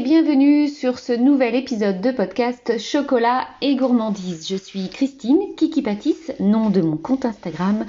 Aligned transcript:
bienvenue 0.00 0.68
sur 0.68 1.00
ce 1.00 1.12
nouvel 1.12 1.56
épisode 1.56 2.00
de 2.00 2.12
podcast 2.12 2.78
Chocolat 2.78 3.48
et 3.60 3.74
gourmandise. 3.74 4.46
Je 4.48 4.54
suis 4.54 4.88
Christine 4.90 5.40
Kiki 5.56 5.82
nom 6.38 6.70
de 6.70 6.80
mon 6.80 6.96
compte 6.96 7.24
Instagram 7.24 7.84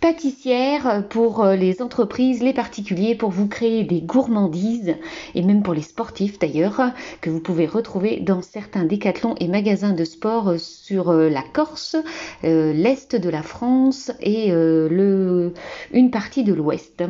pâtissière 0.00 1.04
pour 1.10 1.44
euh, 1.44 1.56
les 1.56 1.82
entreprises, 1.82 2.42
les 2.42 2.54
particuliers, 2.54 3.14
pour 3.14 3.30
vous 3.30 3.46
créer 3.46 3.84
des 3.84 4.00
gourmandises 4.00 4.96
et 5.34 5.42
même 5.42 5.62
pour 5.62 5.74
les 5.74 5.82
sportifs 5.82 6.38
d'ailleurs, 6.38 6.80
que 7.20 7.28
vous 7.28 7.40
pouvez 7.40 7.66
retrouver 7.66 8.20
dans 8.20 8.40
certains 8.40 8.84
décathlons 8.84 9.34
et 9.40 9.48
magasins 9.48 9.92
de 9.92 10.04
sport 10.04 10.48
euh, 10.48 10.58
sur 10.58 11.10
euh, 11.10 11.28
la 11.28 11.42
Corse, 11.42 11.96
l'Est 12.42 13.16
de 13.16 13.28
la 13.28 13.42
France 13.42 14.10
et 14.20 14.50
une 14.50 16.10
partie 16.10 16.44
de 16.44 16.54
l'Ouest. 16.54 17.02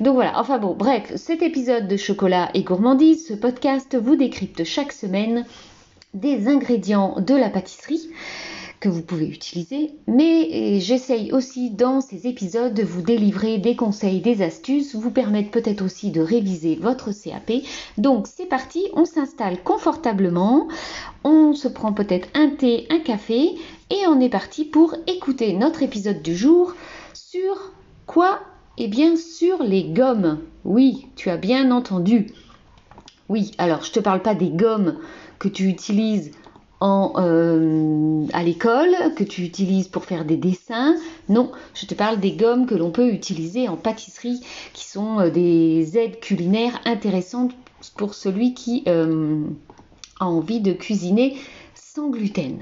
Donc 0.00 0.14
voilà, 0.14 0.38
enfin 0.38 0.58
bon, 0.58 0.74
bref, 0.74 1.12
cet 1.16 1.42
épisode 1.42 1.88
de 1.88 1.96
chocolat 1.96 2.50
et 2.54 2.62
gourmandise, 2.62 3.28
ce 3.28 3.34
podcast 3.34 3.96
vous 3.96 4.16
décrypte 4.16 4.64
chaque 4.64 4.92
semaine 4.92 5.44
des 6.14 6.48
ingrédients 6.48 7.16
de 7.20 7.34
la 7.34 7.48
pâtisserie 7.48 8.08
que 8.80 8.88
vous 8.88 9.02
pouvez 9.02 9.26
utiliser, 9.26 9.92
mais 10.06 10.78
j'essaye 10.80 11.32
aussi 11.32 11.70
dans 11.70 12.00
ces 12.00 12.26
épisodes 12.26 12.74
de 12.74 12.82
vous 12.82 13.02
délivrer 13.02 13.58
des 13.58 13.74
conseils, 13.74 14.20
des 14.20 14.42
astuces, 14.42 14.94
vous 14.94 15.10
permettre 15.10 15.50
peut-être 15.50 15.82
aussi 15.82 16.10
de 16.10 16.20
réviser 16.20 16.76
votre 16.80 17.10
CAP. 17.10 17.62
Donc 17.96 18.26
c'est 18.26 18.46
parti, 18.46 18.84
on 18.94 19.04
s'installe 19.04 19.62
confortablement, 19.62 20.68
on 21.24 21.54
se 21.54 21.68
prend 21.68 21.92
peut-être 21.92 22.28
un 22.34 22.50
thé, 22.50 22.86
un 22.90 22.98
café 22.98 23.54
et 23.90 24.06
on 24.08 24.20
est 24.20 24.28
parti 24.28 24.64
pour 24.64 24.94
écouter 25.06 25.52
notre 25.54 25.82
épisode 25.82 26.22
du 26.22 26.36
jour 26.36 26.74
sur 27.14 27.72
quoi? 28.06 28.40
Eh 28.78 28.88
bien 28.88 29.16
sur 29.16 29.62
les 29.62 29.84
gommes. 29.84 30.40
Oui, 30.64 31.06
tu 31.16 31.30
as 31.30 31.38
bien 31.38 31.70
entendu. 31.70 32.26
Oui, 33.28 33.52
alors 33.56 33.82
je 33.82 33.90
te 33.92 34.00
parle 34.00 34.20
pas 34.20 34.34
des 34.34 34.50
gommes 34.50 34.98
que 35.38 35.48
tu 35.48 35.64
utilises 35.64 36.32
en, 36.80 37.14
euh, 37.16 38.26
à 38.32 38.42
l'école, 38.42 38.94
que 39.16 39.24
tu 39.24 39.42
utilises 39.42 39.88
pour 39.88 40.04
faire 40.04 40.24
des 40.24 40.36
dessins. 40.36 40.94
Non, 41.28 41.50
je 41.74 41.86
te 41.86 41.94
parle 41.94 42.20
des 42.20 42.32
gommes 42.32 42.66
que 42.66 42.74
l'on 42.74 42.90
peut 42.90 43.08
utiliser 43.08 43.68
en 43.68 43.76
pâtisserie, 43.76 44.40
qui 44.72 44.86
sont 44.86 45.20
euh, 45.20 45.30
des 45.30 45.96
aides 45.96 46.20
culinaires 46.20 46.78
intéressantes 46.84 47.52
pour 47.96 48.14
celui 48.14 48.54
qui 48.54 48.82
euh, 48.88 49.44
a 50.20 50.26
envie 50.26 50.60
de 50.60 50.72
cuisiner 50.72 51.36
gluten. 52.04 52.58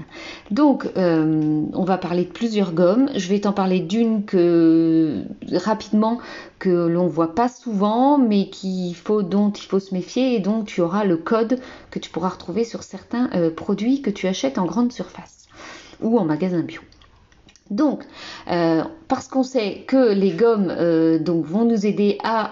Donc, 0.51 0.87
euh, 0.97 1.63
on 1.73 1.83
va 1.83 1.97
parler 1.97 2.23
de 2.23 2.29
plusieurs 2.29 2.73
gommes. 2.73 3.09
Je 3.15 3.27
vais 3.29 3.39
t'en 3.39 3.53
parler 3.53 3.79
d'une 3.79 4.25
que 4.25 5.23
rapidement 5.51 6.19
que 6.59 6.87
l'on 6.87 7.07
voit 7.07 7.35
pas 7.35 7.49
souvent, 7.49 8.17
mais 8.17 8.49
faut, 8.95 9.23
dont 9.23 9.51
il 9.51 9.63
faut 9.63 9.79
se 9.79 9.93
méfier 9.93 10.35
et 10.35 10.39
dont 10.39 10.63
tu 10.63 10.81
auras 10.81 11.03
le 11.03 11.17
code 11.17 11.59
que 11.91 11.99
tu 11.99 12.09
pourras 12.09 12.29
retrouver 12.29 12.63
sur 12.63 12.83
certains 12.83 13.29
euh, 13.33 13.49
produits 13.49 14.01
que 14.01 14.09
tu 14.09 14.27
achètes 14.27 14.57
en 14.57 14.65
grande 14.65 14.91
surface 14.91 15.47
ou 16.01 16.17
en 16.17 16.25
magasin 16.25 16.61
bio. 16.61 16.81
Donc, 17.71 18.03
euh, 18.51 18.83
parce 19.07 19.27
qu'on 19.27 19.43
sait 19.43 19.85
que 19.87 20.13
les 20.13 20.31
gommes 20.31 20.71
donc, 21.19 21.45
vont 21.45 21.65
nous 21.65 21.85
aider 21.85 22.17
à 22.23 22.51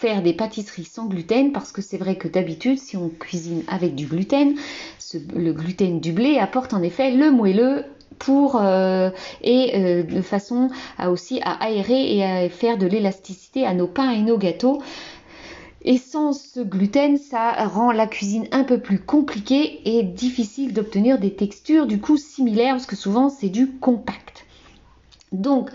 faire 0.00 0.22
des 0.22 0.32
pâtisseries 0.32 0.88
sans 0.90 1.06
gluten 1.06 1.52
parce 1.52 1.72
que 1.72 1.82
c'est 1.82 1.98
vrai 1.98 2.16
que 2.16 2.26
d'habitude 2.26 2.78
si 2.78 2.96
on 2.96 3.10
cuisine 3.10 3.62
avec 3.68 3.94
du 3.94 4.06
gluten, 4.06 4.54
le 5.34 5.52
gluten 5.52 6.00
du 6.00 6.12
blé 6.12 6.38
apporte 6.38 6.72
en 6.72 6.82
effet 6.82 7.10
le 7.10 7.30
moelleux 7.30 7.84
pour 8.18 8.56
euh, 8.56 9.10
et 9.42 9.72
euh, 9.74 10.02
de 10.02 10.22
façon 10.22 10.70
à 10.96 11.10
aussi 11.10 11.40
à 11.42 11.52
aérer 11.62 12.16
et 12.16 12.24
à 12.24 12.48
faire 12.48 12.78
de 12.78 12.86
l'élasticité 12.86 13.66
à 13.66 13.74
nos 13.74 13.86
pains 13.86 14.10
et 14.10 14.22
nos 14.22 14.38
gâteaux. 14.38 14.80
Et 15.82 15.96
sans 15.96 16.32
ce 16.32 16.60
gluten, 16.60 17.16
ça 17.16 17.52
rend 17.66 17.90
la 17.90 18.06
cuisine 18.06 18.46
un 18.52 18.64
peu 18.64 18.80
plus 18.80 18.98
compliquée 18.98 19.80
et 19.84 20.02
difficile 20.02 20.72
d'obtenir 20.72 21.18
des 21.18 21.34
textures 21.34 21.86
du 21.86 22.00
coup 22.00 22.16
similaires 22.16 22.74
parce 22.74 22.86
que 22.86 22.96
souvent 22.96 23.28
c'est 23.28 23.48
du 23.48 23.70
compact. 23.70 24.46
Donc 25.32 25.70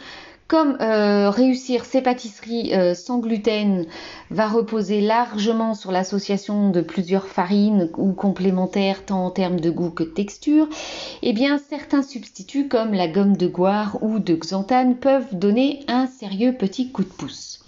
comme 0.47 0.77
euh, 0.79 1.29
réussir 1.29 1.85
ces 1.85 2.01
pâtisseries 2.01 2.73
euh, 2.73 2.93
sans 2.93 3.19
gluten 3.19 3.85
va 4.29 4.47
reposer 4.47 5.01
largement 5.01 5.73
sur 5.73 5.91
l'association 5.91 6.69
de 6.69 6.81
plusieurs 6.81 7.27
farines 7.27 7.89
ou 7.97 8.13
complémentaires 8.13 9.05
tant 9.05 9.25
en 9.25 9.31
termes 9.31 9.59
de 9.59 9.71
goût 9.71 9.89
que 9.89 10.03
de 10.03 10.09
texture, 10.09 10.69
eh 11.23 11.33
bien 11.33 11.57
certains 11.57 12.03
substituts 12.03 12.67
comme 12.67 12.93
la 12.93 13.07
gomme 13.07 13.37
de 13.37 13.47
goire 13.47 13.97
ou 14.01 14.19
de 14.19 14.35
xanthane 14.35 14.95
peuvent 14.95 15.33
donner 15.33 15.79
un 15.87 16.05
sérieux 16.05 16.53
petit 16.53 16.91
coup 16.91 17.03
de 17.03 17.09
pouce. 17.09 17.63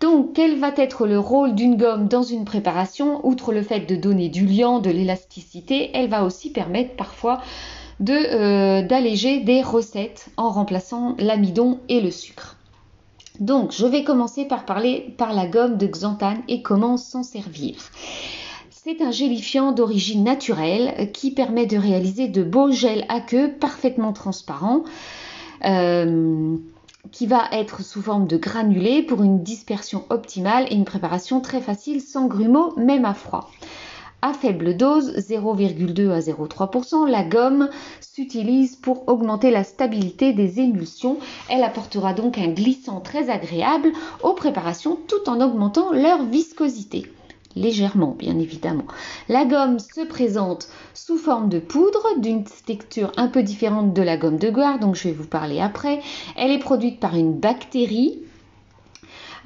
Donc, 0.00 0.34
quel 0.34 0.60
va 0.60 0.72
être 0.76 1.08
le 1.08 1.18
rôle 1.18 1.56
d'une 1.56 1.76
gomme 1.76 2.06
dans 2.06 2.22
une 2.22 2.44
préparation? 2.44 3.26
Outre 3.26 3.52
le 3.52 3.62
fait 3.62 3.80
de 3.80 3.96
donner 3.96 4.28
du 4.28 4.46
liant, 4.46 4.78
de 4.78 4.90
l'élasticité, 4.90 5.90
elle 5.92 6.08
va 6.08 6.22
aussi 6.22 6.50
permettre 6.50 6.94
parfois 6.94 7.40
euh, 8.06 8.82
d'alléger 8.82 9.40
des 9.40 9.62
recettes 9.62 10.28
en 10.36 10.50
remplaçant 10.50 11.16
l'amidon 11.18 11.80
et 11.88 12.00
le 12.00 12.10
sucre. 12.10 12.56
Donc, 13.40 13.72
je 13.72 13.86
vais 13.86 14.04
commencer 14.04 14.44
par 14.44 14.64
parler 14.64 15.14
par 15.16 15.32
la 15.32 15.46
gomme 15.46 15.76
de 15.76 15.86
xanthane 15.86 16.42
et 16.48 16.62
comment 16.62 16.96
s'en 16.96 17.22
servir. 17.22 17.76
C'est 18.70 19.02
un 19.02 19.10
gélifiant 19.10 19.72
d'origine 19.72 20.24
naturelle 20.24 21.10
qui 21.12 21.30
permet 21.30 21.66
de 21.66 21.76
réaliser 21.76 22.28
de 22.28 22.42
beaux 22.42 22.70
gels 22.70 23.04
à 23.08 23.20
queue 23.20 23.52
parfaitement 23.52 24.12
transparents. 24.12 24.82
Euh, 25.64 26.56
qui 27.10 27.26
va 27.26 27.48
être 27.52 27.82
sous 27.82 28.02
forme 28.02 28.26
de 28.26 28.36
granulés 28.36 29.02
pour 29.02 29.22
une 29.22 29.42
dispersion 29.42 30.04
optimale 30.10 30.66
et 30.70 30.74
une 30.74 30.84
préparation 30.84 31.40
très 31.40 31.60
facile 31.60 32.00
sans 32.00 32.26
grumeaux, 32.26 32.74
même 32.76 33.04
à 33.04 33.14
froid. 33.14 33.50
À 34.20 34.32
faible 34.32 34.76
dose, 34.76 35.14
0,2 35.16 36.10
à 36.10 36.18
0,3%, 36.18 37.08
la 37.08 37.22
gomme 37.22 37.68
s'utilise 38.00 38.74
pour 38.74 39.08
augmenter 39.08 39.52
la 39.52 39.62
stabilité 39.62 40.32
des 40.32 40.58
émulsions. 40.58 41.18
Elle 41.48 41.62
apportera 41.62 42.14
donc 42.14 42.36
un 42.36 42.48
glissant 42.48 43.00
très 43.00 43.30
agréable 43.30 43.92
aux 44.24 44.32
préparations 44.32 44.98
tout 45.06 45.30
en 45.30 45.40
augmentant 45.40 45.92
leur 45.92 46.24
viscosité 46.24 47.06
légèrement 47.54 48.14
bien 48.16 48.38
évidemment. 48.38 48.84
La 49.28 49.44
gomme 49.44 49.78
se 49.78 50.04
présente 50.06 50.68
sous 50.94 51.16
forme 51.16 51.48
de 51.48 51.58
poudre 51.58 52.18
d'une 52.18 52.44
texture 52.44 53.12
un 53.16 53.28
peu 53.28 53.42
différente 53.42 53.94
de 53.94 54.02
la 54.02 54.16
gomme 54.16 54.38
de 54.38 54.50
goire, 54.50 54.78
donc 54.78 54.94
je 54.94 55.04
vais 55.04 55.14
vous 55.14 55.26
parler 55.26 55.60
après. 55.60 56.00
Elle 56.36 56.50
est 56.50 56.58
produite 56.58 57.00
par 57.00 57.16
une 57.16 57.34
bactérie 57.34 58.20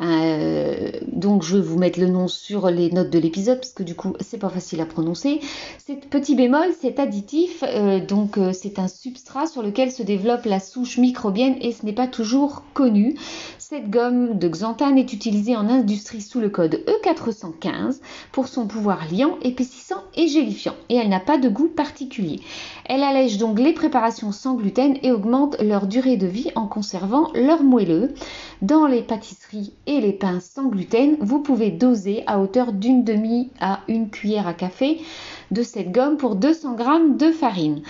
euh, 0.03 0.91
donc 1.07 1.43
je 1.43 1.57
vais 1.57 1.63
vous 1.63 1.79
mettre 1.79 2.01
le 2.01 2.09
nom 2.09 2.27
sur 2.27 2.69
les 2.71 2.91
notes 2.91 3.11
de 3.11 3.19
l'épisode 3.19 3.59
parce 3.59 3.73
que 3.73 3.83
du 3.83 3.95
coup 3.95 4.15
c'est 4.21 4.39
pas 4.39 4.49
facile 4.49 4.81
à 4.81 4.87
prononcer. 4.87 5.41
Cet 5.79 6.09
petit 6.11 6.35
bémol, 6.35 6.69
cet 6.81 6.99
additif, 6.99 7.63
euh, 7.63 8.05
donc 8.05 8.39
euh, 8.39 8.53
c'est 8.53 8.79
un 8.79 8.89
substrat 8.89 9.47
sur 9.47 9.63
lequel 9.63 9.93
se 9.93 10.03
développe 10.03 10.45
la 10.45 10.61
souche 10.61 10.99
microbienne 10.99 11.57
et 11.61 11.73
ce 11.73 11.87
n'est 11.87 11.93
pas 11.93 12.09
toujours 12.09 12.65
connu. 12.75 13.17
Cette 13.59 13.91
gomme 13.91 14.39
de 14.39 14.49
xanthane 14.49 14.99
est 14.99 15.13
utilisée 15.13 15.57
en 15.57 15.69
industrie 15.69 16.21
sous 16.21 16.41
le 16.41 16.51
code 16.51 16.83
E415 16.87 18.01
pour 18.33 18.49
son 18.49 18.67
pouvoir 18.67 19.07
liant, 19.11 19.39
épaississant 19.43 20.03
et 20.17 20.27
gélifiant 20.27 20.75
et 20.89 20.97
elle 20.97 21.09
n'a 21.09 21.21
pas 21.21 21.39
de 21.39 21.49
goût 21.49 21.69
particulier. 21.69 22.41
Elle 22.87 23.05
allège 23.05 23.39
donc 23.39 23.59
les 23.59 23.73
préparations 23.73 24.33
sans 24.33 24.55
gluten 24.55 24.99
et 25.03 25.13
augmente 25.13 25.61
leur 25.63 25.87
durée 25.87 26.17
de 26.17 26.27
vie 26.27 26.51
en 26.57 26.67
conservant 26.67 27.31
leur 27.35 27.63
moelleux. 27.63 28.15
Dans 28.61 28.87
les 28.87 29.03
pâtisseries 29.03 29.73
et 29.87 29.92
les 30.01 30.13
pains 30.13 30.41
sans 30.41 30.69
gluten, 30.69 31.17
vous 31.21 31.41
pouvez 31.41 31.71
doser 31.71 32.23
à 32.27 32.41
hauteur 32.41 32.73
d'une 32.73 33.05
demi 33.05 33.51
à 33.61 33.81
une 33.89 34.11
cuillère 34.11 34.47
à 34.47 34.55
café 34.55 35.01
de 35.51 35.63
cette 35.63 35.93
gomme 35.93 36.17
pour 36.17 36.37
200 36.37 36.77
g 36.79 36.85
de 37.19 37.31
farine. 37.31 37.83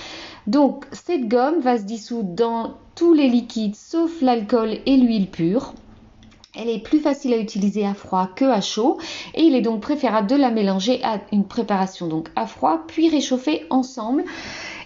Donc 0.46 0.84
cette 0.92 1.28
gomme 1.28 1.60
va 1.60 1.78
se 1.78 1.84
dissoudre 1.84 2.34
dans 2.34 2.74
tous 2.94 3.14
les 3.14 3.28
liquides 3.28 3.76
sauf 3.76 4.20
l'alcool 4.20 4.78
et 4.86 4.96
l'huile 4.96 5.28
pure. 5.28 5.74
Elle 6.54 6.68
est 6.68 6.82
plus 6.82 6.98
facile 6.98 7.32
à 7.32 7.38
utiliser 7.38 7.86
à 7.86 7.94
froid 7.94 8.28
que 8.36 8.44
à 8.44 8.60
chaud 8.60 8.98
et 9.34 9.42
il 9.42 9.54
est 9.54 9.62
donc 9.62 9.80
préférable 9.80 10.28
de 10.28 10.36
la 10.36 10.50
mélanger 10.50 11.02
à 11.02 11.20
une 11.32 11.46
préparation 11.46 12.08
donc 12.08 12.28
à 12.36 12.46
froid 12.46 12.84
puis 12.86 13.08
réchauffer 13.08 13.64
ensemble. 13.70 14.24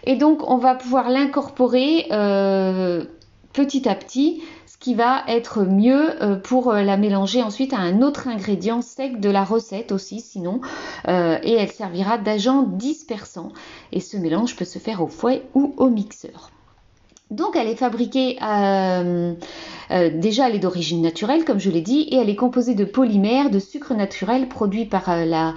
Et 0.04 0.16
donc 0.16 0.48
on 0.48 0.58
va 0.58 0.74
pouvoir 0.76 1.10
l'incorporer 1.10 2.06
euh, 2.12 3.04
petit 3.52 3.88
à 3.88 3.94
petit, 3.94 4.42
qui 4.86 4.94
va 4.94 5.24
être 5.26 5.64
mieux 5.64 6.22
euh, 6.22 6.36
pour 6.36 6.70
euh, 6.70 6.82
la 6.82 6.96
mélanger 6.96 7.42
ensuite 7.42 7.72
à 7.72 7.78
un 7.78 8.02
autre 8.02 8.28
ingrédient 8.28 8.82
sec 8.82 9.20
de 9.20 9.28
la 9.28 9.42
recette 9.42 9.90
aussi 9.90 10.20
sinon 10.20 10.60
et 11.08 11.52
elle 11.52 11.72
servira 11.72 12.18
d'agent 12.18 12.62
dispersant 12.62 13.52
et 13.92 14.00
ce 14.00 14.16
mélange 14.16 14.56
peut 14.56 14.64
se 14.64 14.78
faire 14.78 15.02
au 15.02 15.08
fouet 15.08 15.42
ou 15.54 15.74
au 15.76 15.88
mixeur. 15.88 16.50
Donc 17.30 17.56
elle 17.56 17.66
est 17.66 17.76
fabriquée 17.76 18.38
euh, 18.40 19.34
euh, 19.90 20.10
déjà 20.14 20.48
elle 20.48 20.54
est 20.54 20.60
d'origine 20.60 21.02
naturelle 21.02 21.44
comme 21.44 21.58
je 21.58 21.70
l'ai 21.70 21.80
dit 21.80 22.02
et 22.02 22.16
elle 22.16 22.30
est 22.30 22.36
composée 22.36 22.76
de 22.76 22.84
polymères, 22.84 23.50
de 23.50 23.58
sucre 23.58 23.94
naturel 23.94 24.48
produit 24.48 24.84
par 24.84 25.08
euh, 25.10 25.24
la 25.24 25.54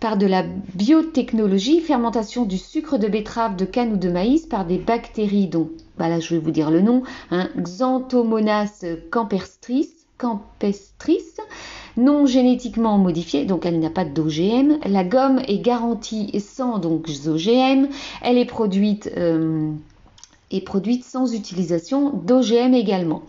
par 0.00 0.18
de 0.18 0.26
la 0.26 0.42
biotechnologie, 0.74 1.80
fermentation 1.80 2.44
du 2.44 2.58
sucre 2.58 2.98
de 2.98 3.08
betterave, 3.08 3.56
de 3.56 3.64
canne 3.64 3.92
ou 3.92 3.96
de 3.96 4.10
maïs 4.10 4.46
par 4.46 4.66
des 4.66 4.76
bactéries 4.76 5.46
dont, 5.46 5.70
bah 5.98 6.08
là 6.08 6.20
je 6.20 6.34
vais 6.34 6.40
vous 6.40 6.50
dire 6.50 6.70
le 6.70 6.80
nom, 6.80 7.02
hein, 7.30 7.48
Xanthomonas 7.56 8.84
campestris, 9.10 9.90
campestris 10.18 11.36
non 11.96 12.26
génétiquement 12.26 12.98
modifiée, 12.98 13.44
donc 13.44 13.66
elle 13.66 13.78
n'a 13.78 13.90
pas 13.90 14.04
d'OGM. 14.04 14.78
La 14.86 15.04
gomme 15.04 15.40
est 15.46 15.58
garantie 15.58 16.38
sans 16.40 16.78
donc 16.78 17.08
OGM. 17.26 17.88
Elle 18.22 18.38
est 18.38 18.46
produite, 18.46 19.10
euh, 19.16 19.72
produite 20.64 21.04
sans 21.04 21.34
utilisation 21.34 22.10
d'OGM 22.10 22.74
également. 22.74 23.22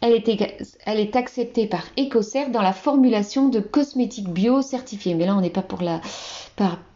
Elle 0.00 0.12
est, 0.12 1.16
acceptée 1.16 1.66
par 1.66 1.84
EcoCert 1.98 2.50
dans 2.50 2.60
la 2.60 2.74
formulation 2.74 3.48
de 3.48 3.60
cosmétiques 3.60 4.28
bio 4.28 4.60
certifiés. 4.60 5.14
Mais 5.14 5.24
là, 5.24 5.34
on 5.34 5.40
n'est 5.40 5.48
pas 5.48 5.62
pour 5.62 5.80
la, 5.80 6.02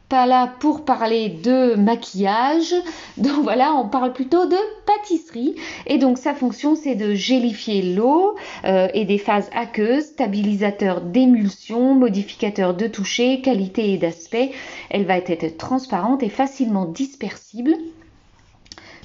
pas 0.08 0.26
là 0.26 0.52
pour 0.60 0.84
parler 0.84 1.28
de 1.28 1.74
maquillage. 1.74 2.74
Donc 3.16 3.42
voilà, 3.42 3.74
on 3.74 3.88
parle 3.88 4.12
plutôt 4.12 4.46
de 4.46 4.56
pâtisserie. 4.86 5.54
Et 5.86 5.98
donc 5.98 6.18
sa 6.18 6.34
fonction, 6.34 6.74
c'est 6.74 6.94
de 6.94 7.14
gélifier 7.14 7.94
l'eau 7.94 8.36
euh, 8.64 8.88
et 8.94 9.04
des 9.04 9.18
phases 9.18 9.50
aqueuses, 9.54 10.04
stabilisateur 10.04 11.00
d'émulsion, 11.00 11.94
modificateur 11.94 12.74
de 12.74 12.86
toucher, 12.86 13.40
qualité 13.40 13.92
et 13.92 13.98
d'aspect. 13.98 14.52
Elle 14.90 15.04
va 15.04 15.18
être 15.18 15.56
transparente 15.56 16.22
et 16.22 16.28
facilement 16.28 16.86
dispersible 16.86 17.74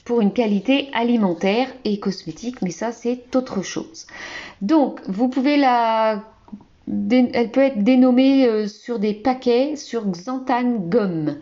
pour 0.06 0.22
une 0.22 0.34
qualité 0.34 0.90
alimentaire 0.94 1.68
et 1.86 2.00
cosmétique, 2.00 2.62
mais 2.62 2.72
ça 2.72 2.92
c'est 2.92 3.36
autre 3.36 3.62
chose. 3.62 4.06
Donc 4.62 5.00
vous 5.08 5.30
pouvez 5.30 5.58
la 5.58 6.24
elle 6.88 7.52
peut 7.52 7.62
être 7.62 7.84
dénommée 7.84 8.46
euh, 8.46 8.68
sur 8.68 9.00
des 9.00 9.14
paquets 9.14 9.76
sur 9.76 10.06
Xanthan 10.06 10.76
Gum 10.90 11.38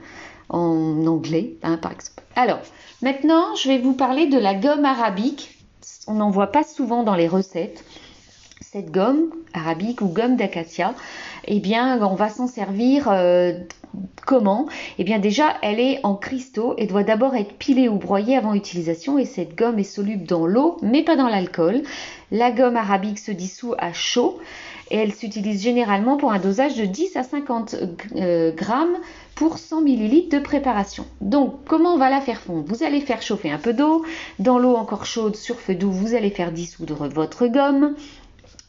en 0.50 1.08
anglais, 1.08 1.56
hein, 1.64 1.78
par 1.78 1.92
exemple. 1.92 2.24
Alors, 2.36 2.60
maintenant, 3.02 3.56
je 3.56 3.70
vais 3.70 3.78
vous 3.78 3.94
parler 3.94 4.28
de 4.28 4.38
la 4.38 4.54
gomme 4.54 4.86
arabique. 4.86 5.58
On 6.08 6.16
n'en 6.16 6.30
voit 6.30 6.52
pas 6.52 6.64
souvent 6.64 7.04
dans 7.04 7.16
les 7.16 7.28
recettes. 7.28 7.84
Cette 8.60 8.92
gomme 8.92 9.32
arabique 9.54 10.02
ou 10.02 10.08
gomme 10.08 10.36
d'acacia, 10.36 10.94
eh 11.46 11.60
bien, 11.60 12.02
on 12.06 12.16
va 12.16 12.30
s'en 12.30 12.48
servir 12.48 13.10
euh, 13.10 13.54
comment? 14.26 14.68
Eh 14.98 15.04
bien, 15.04 15.20
déjà, 15.20 15.58
elle 15.62 15.80
est 15.80 16.00
en 16.04 16.16
cristaux 16.16 16.76
et 16.78 16.86
doit 16.86 17.04
d'abord 17.04 17.36
être 17.36 17.54
pilée 17.54 17.90
ou 17.90 17.96
broyée 17.96 18.38
avant 18.38 18.54
utilisation. 18.54 19.18
Et 19.18 19.26
cette 19.26 19.56
gomme 19.56 19.80
est 19.80 19.84
soluble 19.84 20.26
dans 20.26 20.46
l'eau, 20.46 20.78
mais 20.82 21.04
pas 21.04 21.16
dans 21.16 21.28
l'alcool. 21.28 21.82
La 22.32 22.52
gomme 22.52 22.78
arabique 22.78 23.20
se 23.20 23.32
dissout 23.32 23.74
à 23.78 23.94
chaud 23.94 24.40
et 24.92 24.98
elle 24.98 25.14
s'utilise 25.14 25.64
généralement 25.64 26.18
pour 26.18 26.32
un 26.32 26.40
dosage 26.40 26.76
de 26.76 26.86
10 26.86 27.16
à 27.16 27.24
50 27.24 27.76
euh, 28.18 28.52
grammes 28.52 28.98
pour 29.36 29.58
100 29.58 29.86
ml 29.88 30.30
de 30.30 30.38
préparation. 30.38 31.06
Donc 31.22 31.64
comment 31.66 31.96
on 31.96 31.98
va 31.98 32.10
la 32.10 32.20
faire 32.20 32.42
fondre? 32.42 32.66
Vous 32.68 32.84
allez 32.84 33.00
faire 33.00 33.22
chauffer 33.22 33.50
un 33.50 33.58
peu 33.58 33.74
d'eau, 33.74 34.06
dans 34.40 34.60
l'eau 34.60 34.76
encore 34.76 35.06
chaude 35.06 35.36
sur 35.36 35.60
feu 35.60 35.76
doux, 35.76 35.92
vous 35.92 36.14
allez 36.14 36.30
faire 36.30 36.52
dissoudre 36.52 37.08
votre 37.08 37.48
gomme 37.48 37.96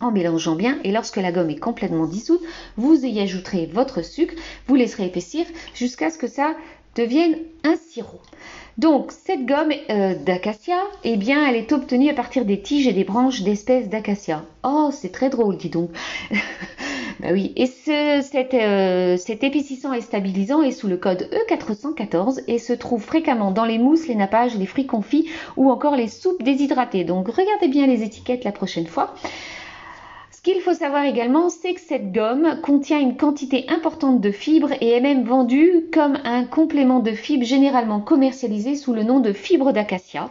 en 0.01 0.13
mélangeant 0.13 0.55
bien 0.55 0.79
et 0.85 0.93
lorsque 0.93 1.17
la 1.17 1.33
gomme 1.33 1.51
est 1.51 1.59
complètement 1.59 2.07
dissoute, 2.07 2.43
vous 2.77 3.05
y 3.05 3.21
ajouterez 3.21 3.67
votre 3.73 4.05
sucre, 4.05 4.35
vous 4.69 4.77
laisserez 4.77 5.07
épaissir 5.07 5.45
jusqu'à 5.75 6.11
ce 6.11 6.19
que 6.19 6.29
ça 6.29 6.55
devienne 6.95 7.37
un 7.65 7.75
sirop. 7.77 8.21
Donc 8.79 9.13
cette 9.13 9.45
gomme 9.45 9.73
euh, 9.91 10.15
d'acacia, 10.15 10.79
eh 11.05 11.17
bien 11.17 11.47
elle 11.47 11.57
est 11.57 11.73
obtenue 11.73 12.09
à 12.09 12.15
partir 12.15 12.45
des 12.47 12.63
tiges 12.63 12.87
et 12.87 12.93
des 12.93 13.05
branches 13.05 13.43
d'espèces 13.43 13.89
d'acacia. 13.89 14.45
Oh, 14.65 14.89
c'est 14.91 15.13
très 15.13 15.29
drôle, 15.29 15.59
dis 15.59 15.69
donc. 15.69 15.91
bah 17.21 17.29
oui, 17.33 17.53
et 17.57 17.67
ce, 17.67 18.21
euh, 18.55 19.17
cet, 19.19 19.45
épaississant 19.45 19.93
et 19.93 20.01
stabilisant 20.01 20.63
est 20.63 20.71
sous 20.71 20.89
le 20.89 20.97
code 20.97 21.29
E414 21.51 22.45
et 22.49 22.59
se 22.59 22.73
trouve 22.73 23.03
fréquemment 23.03 23.51
dans 23.51 23.67
les 23.67 23.79
mousses, 23.79 24.09
les 24.09 24.15
nappages, 24.15 24.57
les 24.57 24.67
fruits 24.67 24.87
confits 24.87 25.29
ou 25.57 25.71
encore 25.71 25.95
les 25.95 26.09
soupes 26.09 26.43
déshydratées. 26.43 27.05
Donc 27.05 27.29
regardez 27.29 27.69
bien 27.69 27.87
les 27.87 28.03
étiquettes 28.03 28.45
la 28.45 28.53
prochaine 28.53 28.87
fois. 28.87 29.15
Ce 30.45 30.51
qu'il 30.51 30.61
faut 30.61 30.75
savoir 30.75 31.05
également, 31.05 31.51
c'est 31.51 31.73
que 31.73 31.81
cette 31.81 32.11
gomme 32.11 32.61
contient 32.65 32.99
une 32.99 33.17
quantité 33.17 33.65
importante 33.69 34.21
de 34.21 34.33
fibres 34.33 34.73
et 34.81 34.89
est 34.89 35.01
même 35.01 35.23
vendue 35.23 35.85
comme 35.93 36.19
un 36.25 36.43
complément 36.43 36.99
de 36.99 37.13
fibres 37.13 37.45
généralement 37.45 38.01
commercialisé 38.01 38.75
sous 38.75 38.93
le 38.93 39.05
nom 39.05 39.21
de 39.21 39.33
fibres 39.33 39.71
d'acacia. 39.73 40.31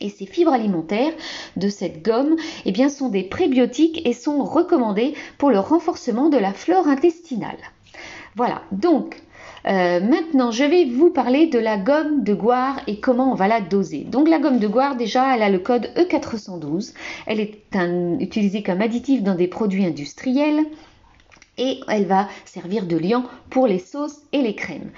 Et 0.00 0.08
ces 0.08 0.24
fibres 0.24 0.54
alimentaires 0.54 1.12
de 1.58 1.68
cette 1.68 2.02
gomme 2.02 2.36
eh 2.64 2.72
bien, 2.72 2.88
sont 2.88 3.10
des 3.10 3.22
prébiotiques 3.22 4.00
et 4.06 4.14
sont 4.14 4.42
recommandées 4.44 5.12
pour 5.36 5.50
le 5.50 5.58
renforcement 5.58 6.30
de 6.30 6.38
la 6.38 6.54
flore 6.54 6.88
intestinale. 6.88 7.58
Voilà, 8.34 8.62
donc 8.72 9.20
euh, 9.66 10.00
maintenant, 10.00 10.50
je 10.50 10.64
vais 10.64 10.84
vous 10.84 11.10
parler 11.10 11.46
de 11.46 11.58
la 11.58 11.76
gomme 11.76 12.22
de 12.22 12.34
goire 12.34 12.80
et 12.86 13.00
comment 13.00 13.32
on 13.32 13.34
va 13.34 13.48
la 13.48 13.60
doser. 13.60 14.04
Donc 14.04 14.28
la 14.28 14.38
gomme 14.38 14.58
de 14.58 14.68
goire, 14.68 14.96
déjà, 14.96 15.34
elle 15.34 15.42
a 15.42 15.50
le 15.50 15.58
code 15.58 15.90
E412. 15.96 16.94
Elle 17.26 17.40
est 17.40 17.58
utilisée 18.20 18.62
comme 18.62 18.80
additif 18.80 19.22
dans 19.22 19.34
des 19.34 19.48
produits 19.48 19.84
industriels 19.84 20.64
et 21.58 21.80
elle 21.88 22.06
va 22.06 22.28
servir 22.44 22.86
de 22.86 22.96
liant 22.96 23.24
pour 23.50 23.66
les 23.66 23.80
sauces 23.80 24.20
et 24.32 24.42
les 24.42 24.54
crèmes. 24.54 24.90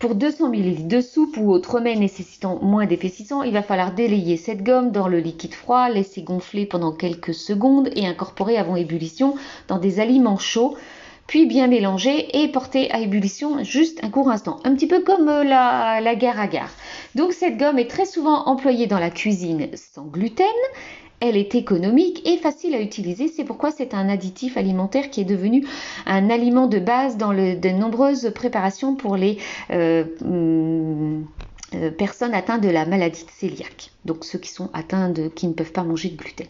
Pour 0.00 0.16
200 0.16 0.52
ml 0.52 0.88
de 0.88 1.00
soupe 1.00 1.36
ou 1.36 1.52
autre 1.52 1.78
mets 1.78 1.94
nécessitant 1.94 2.58
moins 2.60 2.86
d'épaississant, 2.86 3.44
il 3.44 3.52
va 3.52 3.62
falloir 3.62 3.92
délayer 3.94 4.36
cette 4.36 4.64
gomme 4.64 4.90
dans 4.90 5.06
le 5.06 5.20
liquide 5.20 5.54
froid, 5.54 5.88
laisser 5.88 6.22
gonfler 6.22 6.66
pendant 6.66 6.90
quelques 6.90 7.32
secondes 7.32 7.88
et 7.94 8.04
incorporer 8.04 8.58
avant 8.58 8.74
ébullition 8.74 9.36
dans 9.68 9.78
des 9.78 10.00
aliments 10.00 10.36
chauds 10.36 10.76
puis 11.28 11.46
bien 11.46 11.68
mélanger 11.68 12.42
et 12.42 12.48
porter 12.48 12.90
à 12.90 12.98
ébullition 12.98 13.62
juste 13.62 14.02
un 14.02 14.10
court 14.10 14.30
instant. 14.30 14.58
Un 14.64 14.74
petit 14.74 14.88
peu 14.88 15.02
comme 15.02 15.28
euh, 15.28 15.44
la, 15.44 16.00
la 16.00 16.14
gare 16.16 16.40
à 16.40 16.48
gare. 16.48 16.72
Donc 17.14 17.32
cette 17.32 17.58
gomme 17.58 17.78
est 17.78 17.88
très 17.88 18.06
souvent 18.06 18.46
employée 18.46 18.88
dans 18.88 18.98
la 18.98 19.10
cuisine 19.10 19.68
sans 19.74 20.06
gluten. 20.06 20.46
Elle 21.20 21.36
est 21.36 21.54
économique 21.54 22.26
et 22.28 22.36
facile 22.36 22.74
à 22.74 22.80
utiliser, 22.80 23.26
c'est 23.26 23.42
pourquoi 23.44 23.72
c'est 23.72 23.92
un 23.92 24.08
additif 24.08 24.56
alimentaire 24.56 25.10
qui 25.10 25.20
est 25.20 25.24
devenu 25.24 25.66
un 26.06 26.30
aliment 26.30 26.68
de 26.68 26.78
base 26.78 27.16
dans 27.16 27.32
de 27.32 27.68
nombreuses 27.70 28.30
préparations 28.34 28.94
pour 28.94 29.16
les 29.16 29.38
euh, 29.70 30.04
hum, 30.22 31.26
euh, 31.74 31.90
personnes 31.90 32.32
atteintes 32.32 32.62
de 32.62 32.70
la 32.70 32.86
maladie 32.86 33.24
de 33.24 33.30
cœliaque, 33.40 33.90
donc 34.06 34.24
ceux 34.24 34.38
qui 34.38 34.50
sont 34.50 34.70
atteints 34.72 35.10
de, 35.10 35.28
qui 35.28 35.46
ne 35.46 35.52
peuvent 35.52 35.72
pas 35.72 35.84
manger 35.84 36.08
de 36.08 36.16
gluten. 36.16 36.46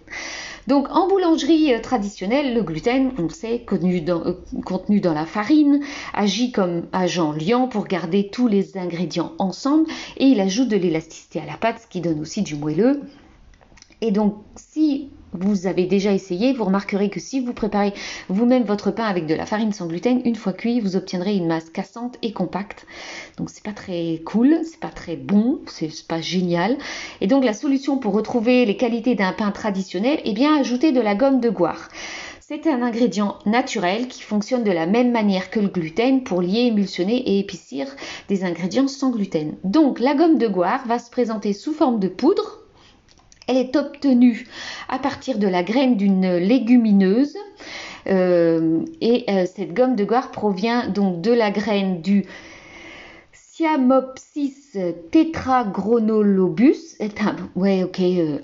Donc 0.68 0.86
en 0.90 1.08
boulangerie 1.08 1.74
euh, 1.74 1.80
traditionnelle, 1.80 2.54
le 2.54 2.62
gluten, 2.62 3.10
on 3.18 3.22
le 3.22 3.28
sait, 3.28 3.64
euh, 3.72 4.34
contenu 4.64 5.00
dans, 5.00 5.14
la 5.14 5.26
farine, 5.26 5.80
agit 6.14 6.52
comme 6.52 6.86
agent 6.92 7.32
liant 7.32 7.66
pour 7.66 7.86
garder 7.86 8.28
tous 8.28 8.46
les 8.46 8.78
ingrédients 8.78 9.32
ensemble 9.38 9.86
et 10.18 10.26
il 10.26 10.40
ajoute 10.40 10.68
de 10.68 10.76
l'élasticité 10.76 11.40
à 11.40 11.46
la 11.46 11.56
pâte, 11.56 11.80
ce 11.82 11.86
qui 11.88 12.00
donne 12.00 12.20
aussi 12.20 12.42
du 12.42 12.54
moelleux. 12.54 13.00
Et 14.00 14.12
donc 14.12 14.36
si 14.54 15.10
vous 15.32 15.66
avez 15.66 15.86
déjà 15.86 16.12
essayé, 16.12 16.52
vous 16.52 16.64
remarquerez 16.64 17.10
que 17.10 17.20
si 17.20 17.40
vous 17.40 17.52
préparez 17.52 17.92
vous-même 18.28 18.64
votre 18.64 18.90
pain 18.90 19.04
avec 19.04 19.26
de 19.26 19.34
la 19.34 19.46
farine 19.46 19.72
sans 19.72 19.86
gluten, 19.86 20.20
une 20.24 20.36
fois 20.36 20.52
cuit, 20.52 20.80
vous 20.80 20.96
obtiendrez 20.96 21.36
une 21.36 21.46
masse 21.46 21.70
cassante 21.70 22.16
et 22.22 22.32
compacte. 22.32 22.86
Donc 23.36 23.50
c'est 23.50 23.62
pas 23.62 23.72
très 23.72 24.22
cool, 24.24 24.58
c'est 24.64 24.80
pas 24.80 24.88
très 24.88 25.16
bon, 25.16 25.60
c'est 25.66 26.06
pas 26.06 26.20
génial. 26.20 26.78
Et 27.20 27.26
donc 27.26 27.44
la 27.44 27.52
solution 27.54 27.98
pour 27.98 28.14
retrouver 28.14 28.64
les 28.64 28.76
qualités 28.76 29.14
d'un 29.14 29.32
pain 29.32 29.50
traditionnel, 29.50 30.20
eh 30.24 30.32
bien 30.32 30.58
ajouter 30.58 30.92
de 30.92 31.00
la 31.00 31.14
gomme 31.14 31.40
de 31.40 31.50
goire. 31.50 31.88
C'est 32.40 32.66
un 32.66 32.80
ingrédient 32.80 33.36
naturel 33.44 34.08
qui 34.08 34.22
fonctionne 34.22 34.64
de 34.64 34.72
la 34.72 34.86
même 34.86 35.12
manière 35.12 35.50
que 35.50 35.60
le 35.60 35.68
gluten 35.68 36.24
pour 36.24 36.40
lier, 36.40 36.60
émulsionner 36.60 37.16
et 37.16 37.40
épaissir 37.40 37.86
des 38.30 38.42
ingrédients 38.42 38.88
sans 38.88 39.10
gluten. 39.10 39.56
Donc 39.64 40.00
la 40.00 40.14
gomme 40.14 40.38
de 40.38 40.48
goire 40.48 40.86
va 40.86 40.98
se 40.98 41.10
présenter 41.10 41.52
sous 41.52 41.74
forme 41.74 42.00
de 42.00 42.08
poudre 42.08 42.67
elle 43.48 43.56
est 43.56 43.76
obtenue 43.76 44.46
à 44.88 44.98
partir 44.98 45.38
de 45.38 45.48
la 45.48 45.62
graine 45.62 45.96
d'une 45.96 46.36
légumineuse. 46.36 47.34
Euh, 48.08 48.80
et 49.00 49.24
euh, 49.28 49.44
cette 49.46 49.74
gomme 49.74 49.96
de 49.96 50.04
goire 50.04 50.30
provient 50.30 50.88
donc 50.88 51.20
de 51.20 51.32
la 51.32 51.50
graine 51.50 52.00
du 52.00 52.24
Siamopsis 53.58 54.78
tetragronolobus. 55.10 56.94
Ok, 57.00 58.00
euh, 58.00 58.38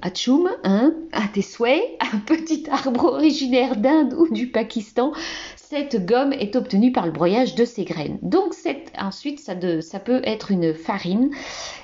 hein, 0.65 0.93
un 1.13 2.19
petit 2.27 2.65
arbre 2.69 3.05
originaire 3.05 3.77
d'Inde 3.77 4.13
ou 4.15 4.27
du 4.35 4.49
Pakistan 4.49 5.13
cette 5.55 6.05
gomme 6.05 6.33
est 6.33 6.57
obtenue 6.57 6.91
par 6.91 7.07
le 7.07 7.13
broyage 7.13 7.55
de 7.55 7.65
ces 7.65 7.85
graines. 7.85 8.19
Donc 8.23 8.55
ensuite, 8.99 9.39
ça, 9.39 9.55
peut 10.01 10.21
être 10.25 10.51
une 10.51 10.75
farine. 10.75 11.31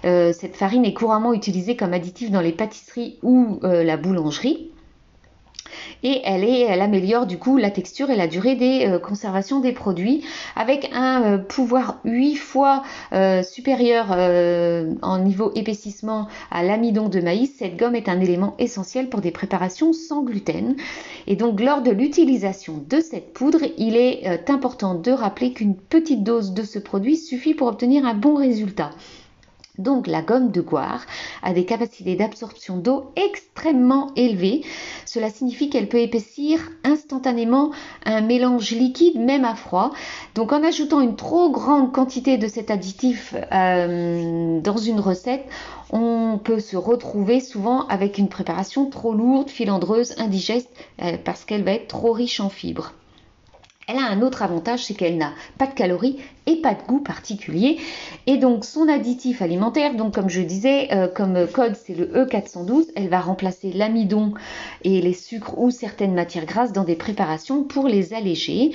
Euh, 0.05 0.33
cette 0.33 0.57
farine 0.57 0.85
est 0.85 0.95
couramment 0.95 1.33
utilisée 1.33 1.77
comme 1.77 1.93
additif 1.93 2.33
dans 2.33 2.41
les 2.41 2.53
pâtisseries 2.53 3.21
ou 3.23 3.61
euh, 3.63 3.85
la 3.85 3.97
boulangerie 3.97 4.73
et 6.03 6.21
elle, 6.25 6.45
est, 6.45 6.61
elle 6.61 6.81
améliore 6.81 7.27
du 7.27 7.39
coup 7.39 7.57
la 7.57 7.71
texture 7.71 8.11
et 8.11 8.17
la 8.17 8.27
durée 8.27 8.55
des 8.55 8.87
euh, 8.87 8.99
conservations 8.99 9.61
des 9.61 9.73
produits 9.73 10.25
avec 10.57 10.91
un 10.93 11.23
euh, 11.23 11.39
pouvoir 11.39 12.01
8 12.05 12.37
fois 12.37 12.83
euh, 13.13 13.43
supérieur 13.43 14.11
en 15.03 15.19
niveau 15.19 15.53
épaississement 15.55 16.29
à 16.51 16.63
l'amidon 16.63 17.09
de 17.09 17.21
maïs. 17.21 17.53
Cette 17.59 17.77
gomme 17.77 17.95
est 17.95 18.09
un 18.09 18.21
élément 18.21 18.55
essentiel 18.59 19.09
pour 19.09 19.21
des 19.21 19.31
préparations 19.31 19.93
sans 19.93 20.23
gluten 20.23 20.77
et 21.27 21.37
donc 21.37 21.61
lors 21.61 21.83
de 21.83 21.91
l'utilisation 21.91 22.85
de 22.89 23.01
cette 23.01 23.33
poudre, 23.33 23.61
il 23.79 23.97
est 23.97 24.51
important 24.51 24.95
de 24.95 25.11
rappeler 25.11 25.53
qu'une 25.53 25.77
petite 25.77 26.23
dose 26.23 26.53
de 26.53 26.63
ce 26.63 26.79
produit 26.79 27.17
suffit 27.17 27.55
pour 27.55 27.69
obtenir 27.69 28.05
un 28.05 28.15
bon 28.15 28.35
résultat. 28.35 28.91
Donc 29.79 30.07
la 30.07 30.23
gomme 30.23 30.51
de 30.51 30.61
goire 30.61 31.07
a 31.43 31.53
des 31.53 31.65
capacités 31.65 32.17
d'absorption 32.17 32.77
d'eau 32.77 33.13
extrêmement 33.17 34.13
élevées. 34.17 34.63
Cela 35.07 35.31
signifie 35.31 35.71
qu'elle 35.71 35.89
peut 35.89 36.01
épaissir 36.01 36.61
instantanément 36.85 37.71
un 38.05 38.21
mélange 38.21 38.73
liquide 38.73 39.19
même 39.19 39.45
à 39.45 39.55
froid. 39.55 39.93
Donc 40.35 40.53
en 40.53 40.63
ajoutant 40.63 41.01
une 41.01 41.17
trop 41.17 41.51
grande 41.51 41.93
quantité 41.93 42.37
de 42.37 42.49
cet 42.49 42.71
additif 42.71 43.35
euh, 43.53 44.61
dans 44.61 44.77
une 44.77 45.01
recette, 45.01 45.47
on 45.91 46.39
peut 46.43 46.61
se 46.61 46.77
retrouver 46.77 47.41
souvent 47.41 47.87
avec 47.89 48.19
une 48.19 48.29
préparation 48.29 48.91
trop 48.91 49.15
lourde, 49.15 49.51
filandreuse, 49.51 50.15
indigeste 50.19 50.71
euh, 51.03 51.17
parce 51.25 51.45
qu'elle 51.45 51.65
va 51.65 51.73
être 51.73 51.89
trop 51.89 52.13
riche 52.13 52.41
en 52.41 52.49
fibres. 52.49 52.93
Elle 53.91 53.99
a 53.99 54.09
un 54.09 54.23
autre 54.23 54.43
avantage, 54.43 54.85
c'est 54.85 54.95
qu'elle 54.95 55.19
n'a 55.19 55.33
pas 55.59 55.67
de 55.67 55.75
calories 55.75 56.17
et 56.47 56.57
pas 56.57 56.75
de 56.75 56.83
goût 56.87 57.01
particulier. 57.01 57.79
Et 58.29 58.37
donc 58.37 58.65
son 58.65 58.89
additif 58.89 59.43
alimentaire, 59.43 59.93
comme 60.13 60.29
je 60.29 60.43
disais, 60.43 60.93
euh, 60.93 61.09
comme 61.09 61.49
code 61.49 61.75
c'est 61.75 61.95
le 61.95 62.07
E412, 62.07 62.87
elle 62.95 63.09
va 63.09 63.21
remplacer 63.21 63.73
l'amidon 63.73 64.35
et 64.85 65.01
les 65.01 65.13
sucres 65.13 65.59
ou 65.59 65.73
certaines 65.73 66.15
matières 66.15 66.47
grasses 66.47 66.73
dans 66.73 66.85
des 66.85 66.95
préparations 66.95 67.65
pour 67.65 67.89
les 67.89 68.15
alléger. 68.15 68.71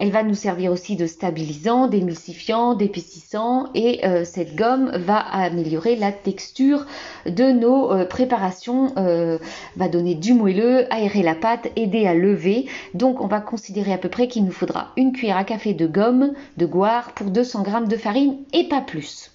Elle 0.00 0.12
va 0.12 0.22
nous 0.22 0.36
servir 0.36 0.70
aussi 0.70 0.94
de 0.94 1.08
stabilisant, 1.08 1.88
d'émulsifiant, 1.88 2.74
d'épaississant 2.74 3.66
et 3.74 4.06
euh, 4.06 4.24
cette 4.24 4.54
gomme 4.54 4.92
va 4.96 5.18
améliorer 5.18 5.96
la 5.96 6.12
texture 6.12 6.86
de 7.26 7.50
nos 7.50 7.92
euh, 7.92 8.04
préparations, 8.04 8.92
euh, 8.96 9.38
va 9.74 9.88
donner 9.88 10.14
du 10.14 10.34
moelleux, 10.34 10.92
aérer 10.92 11.22
la 11.22 11.34
pâte, 11.34 11.72
aider 11.74 12.06
à 12.06 12.14
lever. 12.14 12.66
Donc 12.94 13.20
on 13.20 13.26
va 13.26 13.40
considérer 13.40 13.92
à 13.92 13.98
peu 13.98 14.08
près 14.08 14.28
qu'il 14.28 14.44
nous 14.44 14.52
faudra 14.52 14.92
une 14.96 15.12
cuillère 15.12 15.36
à 15.36 15.44
café 15.44 15.74
de 15.74 15.88
gomme 15.88 16.32
de 16.56 16.66
goire 16.66 17.12
pour 17.14 17.30
200 17.30 17.64
g 17.64 17.88
de 17.88 17.96
farine 17.96 18.36
et 18.52 18.68
pas 18.68 18.80
plus. 18.80 19.32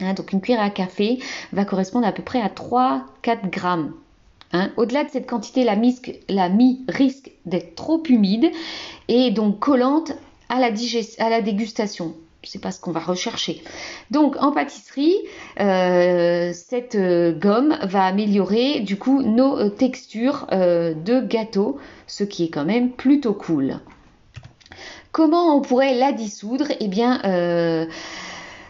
Hein, 0.00 0.14
donc 0.14 0.32
une 0.32 0.40
cuillère 0.40 0.62
à 0.62 0.70
café 0.70 1.18
va 1.52 1.64
correspondre 1.64 2.06
à 2.06 2.12
peu 2.12 2.22
près 2.22 2.40
à 2.40 2.48
3-4 2.48 3.50
grammes 3.50 3.92
Hein. 4.54 4.70
Au-delà 4.76 5.04
de 5.04 5.10
cette 5.10 5.28
quantité, 5.28 5.64
la, 5.64 5.76
la 6.28 6.48
mie 6.48 6.84
risque 6.88 7.32
d'être 7.44 7.74
trop 7.74 8.02
humide 8.08 8.50
et 9.08 9.32
donc 9.32 9.58
collante 9.58 10.12
à 10.48 10.60
la, 10.60 10.70
à 11.18 11.28
la 11.28 11.42
dégustation. 11.42 12.14
C'est 12.44 12.60
pas 12.60 12.70
ce 12.70 12.78
qu'on 12.78 12.92
va 12.92 13.00
rechercher. 13.00 13.62
Donc 14.10 14.36
en 14.40 14.52
pâtisserie, 14.52 15.16
euh, 15.60 16.52
cette 16.54 16.94
euh, 16.94 17.32
gomme 17.32 17.76
va 17.82 18.04
améliorer 18.04 18.80
du 18.80 18.96
coup 18.96 19.22
nos 19.22 19.58
euh, 19.58 19.70
textures 19.70 20.46
de 20.50 21.20
gâteau, 21.20 21.78
ce 22.06 22.22
qui 22.22 22.44
est 22.44 22.50
quand 22.50 22.66
même 22.66 22.90
plutôt 22.90 23.34
cool. 23.34 23.80
Comment 25.10 25.56
on 25.56 25.62
pourrait 25.62 25.94
la 25.94 26.12
dissoudre? 26.12 26.66
Eh 26.80 26.88
bien, 26.88 27.20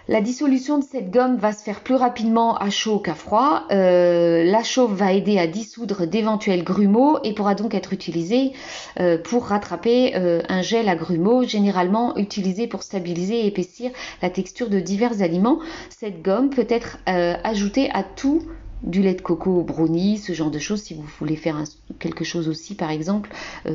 la 0.07 0.21
dissolution 0.21 0.79
de 0.79 0.85
cette 0.85 1.11
gomme 1.11 1.37
va 1.37 1.53
se 1.53 1.63
faire 1.63 1.81
plus 1.81 1.95
rapidement 1.95 2.59
à 2.59 2.69
chaud 2.69 2.99
qu'à 2.99 3.15
froid. 3.15 3.65
Euh, 3.71 4.45
la 4.45 4.63
chauffe 4.63 4.93
va 4.93 5.13
aider 5.13 5.39
à 5.39 5.47
dissoudre 5.47 6.07
d'éventuels 6.07 6.63
grumeaux 6.63 7.19
et 7.25 7.33
pourra 7.33 7.55
donc 7.55 7.75
être 7.75 7.95
utilisée 7.95 8.53
euh, 9.01 9.17
pour 9.17 9.47
rattraper 9.47 10.15
euh, 10.15 10.43
un 10.51 10.61
gel 10.61 10.91
à 10.91 10.97
grumeaux, 10.97 11.45
généralement 11.45 12.17
utilisé 12.17 12.67
pour 12.67 12.83
stabiliser 12.83 13.41
et 13.41 13.47
épaissir 13.47 13.93
la 14.21 14.29
texture 14.29 14.69
de 14.69 14.79
divers 14.79 15.23
aliments. 15.23 15.61
Cette 15.89 16.23
gomme 16.23 16.51
peut 16.51 16.67
être 16.69 16.99
ajoutée 17.07 17.91
à 17.93 18.03
tout 18.03 18.43
du 18.83 19.01
lait 19.01 19.15
de 19.15 19.23
coco 19.23 19.61
au 19.61 19.63
brownie, 19.63 20.19
ce 20.19 20.35
genre 20.35 20.51
de 20.51 20.59
choses, 20.59 20.83
si 20.83 20.93
vous 20.93 21.05
voulez 21.19 21.37
faire 21.37 21.65
quelque 21.99 22.25
chose 22.25 22.49
aussi, 22.49 22.75
par 22.75 22.91
exemple, 22.91 23.31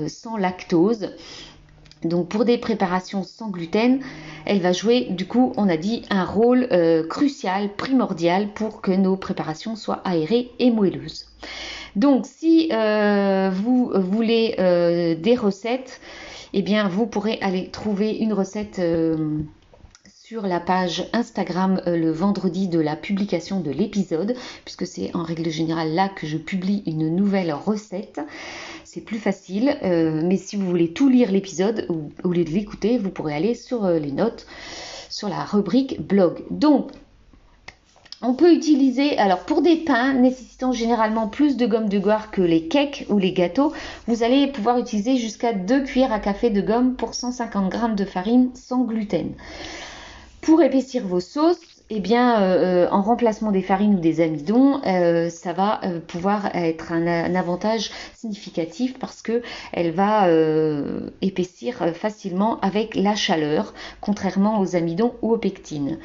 sans 0.07 0.38
lactose. 0.38 1.09
Donc 2.03 2.29
pour 2.29 2.45
des 2.45 2.57
préparations 2.57 3.24
sans 3.24 3.50
gluten, 3.50 4.00
elle 4.46 4.60
va 4.60 4.72
jouer 4.72 5.08
du 5.10 5.25
coup, 5.25 5.53
on 5.58 5.69
a 5.69 5.77
dit, 5.77 6.03
un 6.10 6.25
rôle 6.25 6.67
euh, 6.72 7.05
crucial, 7.05 7.69
primordial 7.75 8.50
pour 8.53 8.81
que 8.81 8.91
nos 8.91 9.15
préparations 9.15 9.75
soient 9.75 10.01
aérées 10.05 10.51
et 10.60 10.72
moelleuses. 10.72 11.25
Donc 11.96 12.25
si 12.25 12.69
euh, 12.72 13.50
vous 13.53 13.91
voulez 13.96 14.55
euh, 14.60 15.15
des 15.15 15.36
recettes, 15.36 16.00
eh 16.53 16.62
bien 16.62 16.88
vous 16.88 17.05
pourrez 17.05 17.39
aller 17.41 17.69
trouver 17.69 18.17
une 18.17 18.34
recette 18.34 18.81
sur 20.05 20.41
la 20.46 20.60
page 20.60 21.08
Instagram 21.13 21.81
le 21.88 22.12
vendredi 22.12 22.67
de 22.67 22.79
la 22.79 22.96
publication 22.96 23.60
de 23.60 23.72
l'épisode, 23.72 24.36
puisque 24.63 24.86
c'est 24.86 25.15
en 25.15 25.24
règle 25.24 25.50
générale 25.50 25.93
là 25.93 26.10
que 26.10 26.27
je 26.27 26.38
publie 26.38 26.84
une 26.86 27.15
nouvelle 27.15 27.51
recette 27.51 28.19
c'est 28.91 29.01
plus 29.01 29.19
facile. 29.19 29.77
Euh, 29.84 30.22
mais 30.24 30.38
si 30.38 30.55
vous 30.55 30.65
voulez 30.65 30.91
tout 30.91 31.10
lire 31.10 31.31
l'épisode, 31.31 31.86
ou 31.89 32.34
de 32.34 32.43
l'écouter, 32.43 32.98
vous 32.98 33.12
pourrez 33.12 33.36
aller 33.36 33.53
sur 33.53 33.86
euh, 33.86 34.00
les 34.00 34.12
notes, 34.12 34.48
sur 35.10 35.29
la 35.29 35.43
rubrique 35.43 36.01
blog. 36.01 36.43
Donc, 36.50 36.89
on 38.22 38.34
peut 38.34 38.51
utiliser, 38.51 39.17
alors 39.17 39.46
pour 39.46 39.62
des 39.62 39.77
pains 39.77 40.13
nécessitant 40.13 40.72
généralement 40.72 41.27
plus 41.27 41.55
de 41.55 41.67
gomme 41.67 41.88
de 41.88 42.00
goire 42.00 42.31
que 42.31 42.41
les 42.41 42.67
cakes 42.67 43.05
ou 43.10 43.17
les 43.19 43.31
gâteaux, 43.31 43.72
vous 44.08 44.24
allez 44.24 44.48
pouvoir 44.48 44.77
utiliser 44.79 45.17
jusqu'à 45.17 45.53
2 45.53 45.84
cuillères 45.84 46.12
à 46.12 46.19
café 46.19 46.50
de 46.50 46.60
gomme 46.60 46.96
pour 46.96 47.13
150 47.13 47.72
g 47.72 47.79
de 47.96 48.05
farine 48.05 48.50
sans 48.55 48.84
gluten. 48.84 49.34
Pour 50.41 50.62
épaissir 50.62 51.05
vos 51.05 51.19
sauces, 51.19 51.60
eh 51.91 52.00
bien, 52.00 52.39
euh, 52.41 52.86
euh, 52.86 52.89
en 52.91 53.01
remplacement 53.01 53.51
des 53.51 53.63
farines 53.63 53.96
ou 53.96 54.00
des 54.00 54.22
amidons, 54.22 54.79
euh, 54.86 55.29
ça 55.29 55.53
va 55.53 55.81
pouvoir 56.08 56.55
être 56.55 56.91
un, 56.91 57.34
avantage 57.34 57.89
significatif 58.15 59.00
parce 59.00 59.22
que 59.24 59.41
elle 59.74 59.91
va 59.91 60.27
épaissir 61.22 61.96
facilement 61.96 62.60
avec 62.60 62.96
la 62.96 63.15
chaleur, 63.15 63.74
contrairement 64.01 64.60
aux 64.60 64.75
amidons 64.75 65.13
ou 65.22 65.34
aux 65.34 65.38
pectines. 65.38 65.98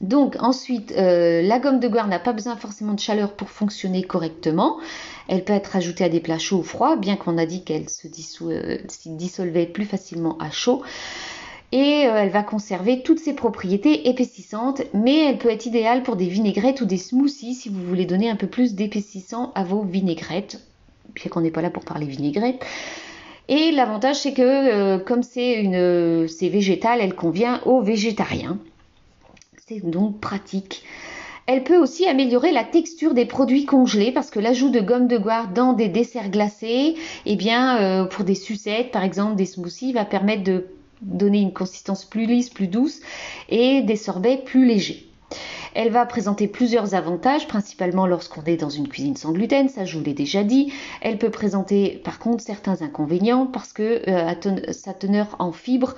Donc 0.00 0.36
ensuite, 0.40 0.92
la 0.96 1.58
gomme 1.58 1.80
de 1.80 1.88
goire 1.88 2.08
n'a 2.08 2.18
pas 2.18 2.32
besoin 2.32 2.56
forcément 2.56 2.94
de 2.94 3.00
chaleur 3.00 3.32
pour 3.32 3.50
fonctionner 3.50 4.02
correctement. 4.02 4.78
Elle 5.28 5.44
peut 5.44 5.52
être 5.52 5.76
ajoutée 5.76 6.04
à 6.04 6.08
des 6.08 6.20
plats 6.20 6.38
chauds 6.38 6.58
ou 6.58 6.62
froids, 6.62 6.96
bien 6.96 7.16
qu'on 7.16 7.38
a 7.38 7.46
dit 7.46 7.62
qu'elle 7.64 7.88
se 7.88 8.08
dissolvait 8.08 9.66
plus 9.66 9.84
facilement 9.84 10.38
à 10.38 10.50
chaud 10.50 10.82
et 11.72 12.06
euh, 12.06 12.16
elle 12.16 12.30
va 12.30 12.42
conserver 12.42 13.02
toutes 13.02 13.18
ses 13.18 13.34
propriétés 13.34 14.08
épaississantes, 14.08 14.82
mais 14.94 15.24
elle 15.24 15.38
peut 15.38 15.50
être 15.50 15.66
idéale 15.66 16.02
pour 16.02 16.16
des 16.16 16.28
vinaigrettes 16.28 16.80
ou 16.80 16.86
des 16.86 16.96
smoothies 16.96 17.54
si 17.54 17.68
vous 17.68 17.82
voulez 17.82 18.06
donner 18.06 18.30
un 18.30 18.36
peu 18.36 18.46
plus 18.46 18.74
d'épaississant 18.74 19.52
à 19.54 19.64
vos 19.64 19.82
vinaigrettes, 19.82 20.60
bien 21.14 21.30
qu'on 21.30 21.40
n'est 21.40 21.50
pas 21.50 21.62
là 21.62 21.70
pour 21.70 21.84
parler 21.84 22.06
vinaigrette. 22.06 22.64
Et 23.48 23.70
l'avantage 23.72 24.16
c'est 24.16 24.32
que 24.32 24.42
euh, 24.42 24.98
comme 24.98 25.22
c'est 25.22 25.60
une 25.60 26.28
c'est 26.28 26.48
végétal, 26.48 27.00
elle 27.00 27.14
convient 27.14 27.60
aux 27.64 27.82
végétariens. 27.82 28.58
C'est 29.68 29.84
donc 29.84 30.20
pratique. 30.20 30.84
Elle 31.46 31.62
peut 31.62 31.76
aussi 31.76 32.06
améliorer 32.06 32.50
la 32.50 32.64
texture 32.64 33.14
des 33.14 33.24
produits 33.24 33.66
congelés 33.66 34.10
parce 34.10 34.30
que 34.30 34.40
l'ajout 34.40 34.70
de 34.70 34.80
gomme 34.80 35.06
de 35.06 35.16
goire 35.16 35.48
dans 35.48 35.74
des 35.74 35.88
desserts 35.88 36.30
glacés, 36.30 36.96
eh 37.24 37.36
bien, 37.36 37.78
euh, 37.78 38.04
pour 38.04 38.24
des 38.24 38.34
sucettes, 38.34 38.90
par 38.90 39.04
exemple, 39.04 39.36
des 39.36 39.46
smoothies, 39.46 39.92
va 39.92 40.04
permettre 40.04 40.42
de 40.42 40.66
donner 41.02 41.40
une 41.40 41.52
consistance 41.52 42.04
plus 42.04 42.26
lisse, 42.26 42.50
plus 42.50 42.68
douce 42.68 43.00
et 43.48 43.82
des 43.82 43.96
sorbets 43.96 44.42
plus 44.44 44.66
légers. 44.66 45.06
Elle 45.74 45.90
va 45.90 46.06
présenter 46.06 46.48
plusieurs 46.48 46.94
avantages, 46.94 47.46
principalement 47.48 48.06
lorsqu'on 48.06 48.42
est 48.44 48.56
dans 48.56 48.70
une 48.70 48.88
cuisine 48.88 49.14
sans 49.14 49.32
gluten, 49.32 49.68
ça 49.68 49.84
je 49.84 49.98
vous 49.98 50.04
l'ai 50.04 50.14
déjà 50.14 50.42
dit. 50.42 50.72
Elle 51.02 51.18
peut 51.18 51.28
présenter 51.28 52.00
par 52.02 52.18
contre 52.18 52.42
certains 52.42 52.80
inconvénients 52.80 53.46
parce 53.46 53.74
que 53.74 54.00
euh, 54.08 54.72
sa 54.72 54.94
teneur 54.94 55.36
en 55.38 55.52
fibres, 55.52 55.94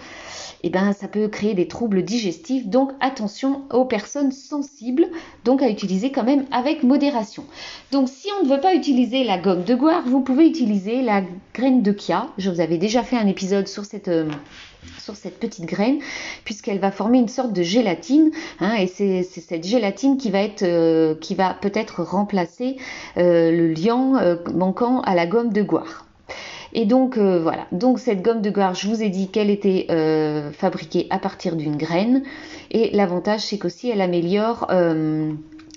eh 0.65 0.71
ben, 0.71 0.93
ça 0.93 1.07
peut 1.07 1.29
créer 1.29 1.55
des 1.55 1.69
troubles 1.69 2.03
digestifs. 2.03 2.67
Donc 2.67 2.91
attention 2.99 3.63
aux 3.73 3.85
personnes 3.85 4.33
sensibles, 4.33 5.07
donc 5.45 5.63
à 5.63 5.69
utiliser 5.69 6.11
quand 6.11 6.25
même 6.25 6.47
avec 6.51 6.83
modération. 6.83 7.45
Donc 7.93 8.09
si 8.09 8.27
on 8.41 8.47
ne 8.47 8.51
veut 8.53 8.61
pas 8.61 8.75
utiliser 8.75 9.23
la 9.23 9.39
gomme 9.39 9.63
de 9.63 9.77
goire, 9.77 10.03
vous 10.07 10.23
pouvez 10.23 10.49
utiliser 10.49 11.03
la 11.03 11.23
graine 11.55 11.83
de 11.83 11.93
kia. 11.93 12.27
Je 12.37 12.51
vous 12.51 12.61
avais 12.61 12.79
déjà 12.79 13.05
fait 13.05 13.17
un 13.17 13.29
épisode 13.29 13.69
sur 13.69 13.85
cette... 13.85 14.09
Euh, 14.09 14.29
sur 14.99 15.17
cette 15.17 15.39
petite 15.39 15.65
graine 15.65 15.99
puisqu'elle 16.45 16.79
va 16.79 16.91
former 16.91 17.19
une 17.19 17.29
sorte 17.29 17.53
de 17.53 17.63
gélatine 17.63 18.31
hein, 18.61 18.75
et 18.75 18.87
c'est 18.87 19.23
cette 19.23 19.65
gélatine 19.65 20.17
qui 20.17 20.31
va 20.31 20.41
être 20.41 20.63
euh, 20.63 21.15
qui 21.15 21.35
va 21.35 21.55
peut-être 21.55 22.03
remplacer 22.03 22.77
euh, 23.17 23.51
le 23.51 23.69
liant 23.73 24.17
euh, 24.17 24.37
manquant 24.55 25.01
à 25.03 25.15
la 25.15 25.27
gomme 25.27 25.53
de 25.53 25.63
goire. 25.63 26.07
Et 26.75 26.85
donc 26.85 27.17
voilà, 27.17 27.67
donc 27.73 27.99
cette 27.99 28.21
gomme 28.21 28.43
de 28.43 28.51
goire, 28.51 28.75
je 28.75 28.89
vous 28.89 29.03
ai 29.03 29.09
dit 29.09 29.29
qu'elle 29.29 29.49
était 29.49 29.87
fabriquée 30.53 31.07
à 31.09 31.19
partir 31.19 31.57
d'une 31.57 31.79
graine 31.79 32.23
et 32.71 32.91
l'avantage 32.95 33.41
c'est 33.41 33.57
qu'aussi 33.57 33.89
elle 33.89 34.03
améliore 34.03 34.67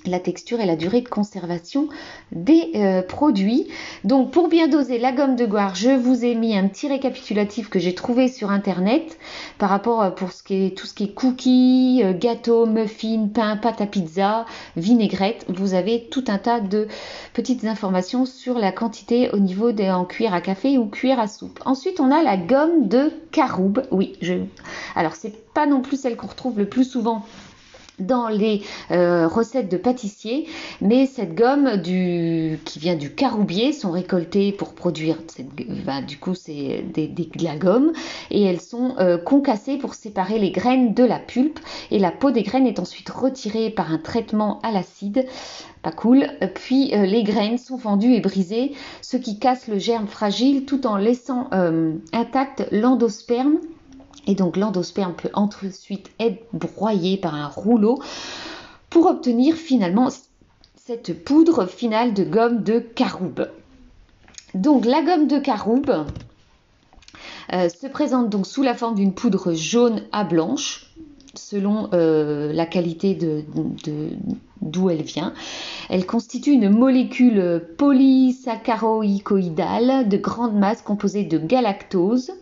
la 0.05 0.20
texture 0.20 0.60
et 0.60 0.65
la 0.65 0.75
durée 0.75 1.01
de 1.01 1.10
conservation 1.10 1.88
des 2.31 2.72
euh, 2.75 3.01
produits. 3.01 3.67
Donc 4.03 4.31
pour 4.31 4.48
bien 4.48 4.67
doser 4.67 4.98
la 4.98 5.12
gomme 5.12 5.36
de 5.36 5.46
goire, 5.46 5.75
je 5.75 5.89
vous 5.89 6.25
ai 6.25 6.36
mis 6.36 6.58
un 6.58 6.67
petit 6.67 6.88
récapitulatif 6.88 7.70
que 7.70 7.79
j'ai 7.79 7.93
trouvé 7.93 8.27
sur 8.27 8.51
internet 8.51 9.17
par 9.58 9.70
rapport 9.70 10.01
euh, 10.01 10.10
pour 10.10 10.29
tout 10.29 10.86
ce 10.86 10.93
qui 10.93 11.03
est 11.03 11.13
cookies, 11.13 12.01
euh, 12.03 12.13
gâteaux, 12.13 12.65
muffins, 12.65 13.27
pain, 13.34 13.58
pâte 13.58 13.81
à 13.81 13.86
pizza, 13.86 14.46
vinaigrette. 14.75 15.46
Vous 15.50 15.74
avez 15.74 16.08
tout 16.10 16.25
un 16.27 16.38
tas 16.38 16.60
de 16.60 16.88
petites 17.34 17.65
informations 17.65 18.25
sur 18.25 18.58
la 18.58 18.72
quantité 18.72 19.29
au 19.31 19.39
niveau 19.39 19.72
des 19.72 19.89
en 19.89 20.05
cuillère 20.05 20.34
à 20.34 20.41
café 20.41 20.77
ou 20.77 20.86
cuillère 20.86 21.20
à 21.20 21.27
soupe. 21.27 21.60
Ensuite, 21.65 22.00
on 22.00 22.12
a 22.12 22.24
la 22.24 22.38
gomme 22.38 22.88
de 22.88 23.12
caroube. 23.31 23.84
Oui, 23.91 24.13
je 24.22 24.34
alors 24.96 25.15
c'est 25.15 25.53
pas 25.53 25.65
non 25.65 25.81
plus 25.81 26.00
celle 26.00 26.15
qu'on 26.15 26.27
retrouve 26.27 26.58
le 26.58 26.67
plus 26.67 26.86
souvent 26.86 27.24
dans 28.00 28.27
les 28.27 28.62
euh, 28.91 29.27
recettes 29.27 29.69
de 29.69 29.77
pâtissiers, 29.77 30.48
mais 30.81 31.05
cette 31.05 31.36
gomme 31.36 31.81
qui 31.81 32.79
vient 32.79 32.95
du 32.95 33.13
caroubier 33.13 33.74
sont 33.74 33.91
récoltées 33.91 34.51
pour 34.51 34.74
produire, 34.74 35.17
du 36.07 36.17
coup 36.17 36.36
c'est 36.36 36.83
des, 36.93 37.07
de 37.07 37.43
la 37.43 37.55
gomme, 37.55 37.93
et 38.29 38.43
elles 38.43 38.62
sont 38.62 38.95
euh, 39.00 39.17
concassées 39.17 39.77
pour 39.77 39.93
séparer 39.93 40.39
les 40.39 40.51
graines 40.51 40.93
de 40.93 41.03
la 41.03 41.19
pulpe, 41.19 41.60
et 41.91 42.00
la 42.00 42.12
peau 42.12 42.31
des 42.31 42.43
graines 42.43 42.67
est 42.67 42.79
ensuite 42.79 43.10
retirée 43.10 43.69
par 43.69 43.91
un 43.91 43.98
traitement 43.98 44.60
à 44.62 44.71
l'acide, 44.71 45.25
pas 45.81 45.91
cool, 45.91 46.27
puis 46.55 46.93
euh, 46.93 47.05
les 47.05 47.24
graines 47.24 47.57
sont 47.57 47.77
fendues 47.77 48.13
et 48.13 48.21
brisées, 48.21 48.74
ce 49.01 49.17
qui 49.17 49.39
casse 49.39 49.67
le 49.67 49.79
germe 49.79 50.07
fragile 50.07 50.65
tout 50.65 50.86
en 50.88 50.95
laissant 50.95 51.50
intact 52.13 52.67
l'endosperme 52.71 53.57
et 54.27 54.35
donc 54.35 54.57
l'endosperme 54.57 55.13
peut 55.13 55.31
ensuite 55.33 56.11
être 56.19 56.43
broyé 56.53 57.17
par 57.17 57.35
un 57.35 57.47
rouleau 57.47 58.01
pour 58.89 59.07
obtenir 59.07 59.55
finalement 59.55 60.09
cette 60.75 61.23
poudre 61.23 61.65
finale 61.65 62.13
de 62.13 62.23
gomme 62.23 62.63
de 62.63 62.79
caroube. 62.79 63.47
Donc 64.53 64.85
la 64.85 65.01
gomme 65.01 65.27
de 65.27 65.39
caroube 65.39 66.05
euh, 67.53 67.69
se 67.69 67.87
présente 67.87 68.29
donc 68.29 68.45
sous 68.45 68.63
la 68.63 68.75
forme 68.75 68.95
d'une 68.95 69.13
poudre 69.13 69.53
jaune 69.53 70.03
à 70.11 70.23
blanche 70.23 70.87
selon 71.33 71.89
euh, 71.93 72.51
la 72.51 72.65
qualité 72.65 73.15
de, 73.15 73.45
d'où 74.61 74.89
elle 74.89 75.03
vient. 75.03 75.33
Elle 75.89 76.05
constitue 76.05 76.51
une 76.51 76.69
molécule 76.69 77.63
polysaccharoïcoïdale 77.77 80.09
de 80.09 80.17
grande 80.17 80.55
masse 80.55 80.81
composée 80.81 81.23
de 81.23 81.37
galactose, 81.37 82.33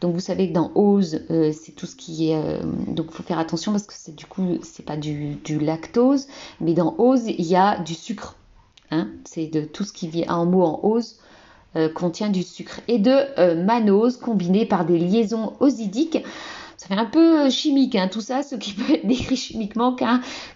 donc 0.00 0.14
vous 0.14 0.20
savez 0.20 0.48
que 0.48 0.54
dans 0.54 0.72
ose, 0.74 1.20
euh, 1.30 1.52
c'est 1.52 1.72
tout 1.72 1.86
ce 1.86 1.94
qui 1.94 2.30
est. 2.30 2.36
Euh, 2.36 2.60
donc 2.88 3.08
il 3.10 3.14
faut 3.14 3.22
faire 3.22 3.38
attention 3.38 3.72
parce 3.72 3.86
que 3.86 3.92
c'est 3.94 4.14
du 4.14 4.24
coup, 4.24 4.58
c'est 4.62 4.84
pas 4.84 4.96
du, 4.96 5.38
lactose, 5.60 6.26
mais 6.60 6.72
dans 6.72 6.94
ose, 6.98 7.26
il 7.26 7.44
y 7.44 7.56
a 7.56 7.78
du 7.80 7.94
sucre. 7.94 8.36
Hein. 8.92 9.06
c'est 9.24 9.46
de 9.46 9.60
tout 9.60 9.84
ce 9.84 9.92
qui 9.92 10.08
vient 10.08 10.28
en 10.34 10.46
mot 10.46 10.62
en 10.64 10.80
ose. 10.82 11.16
Euh, 11.76 11.88
contient 11.88 12.30
du 12.30 12.42
sucre 12.42 12.80
et 12.88 12.98
de 12.98 13.54
manose 13.62 14.16
combiné 14.16 14.66
par 14.66 14.84
des 14.84 14.98
liaisons 14.98 15.52
osidiques 15.60 16.18
ça 16.76 16.88
fait 16.88 16.94
un 17.00 17.04
peu 17.04 17.48
chimique 17.48 17.94
hein, 17.94 18.08
tout 18.10 18.20
ça, 18.20 18.42
ce 18.42 18.56
qui 18.56 18.72
peut 18.74 18.94
être 18.94 19.06
décrit 19.06 19.36
chimiquement 19.36 19.94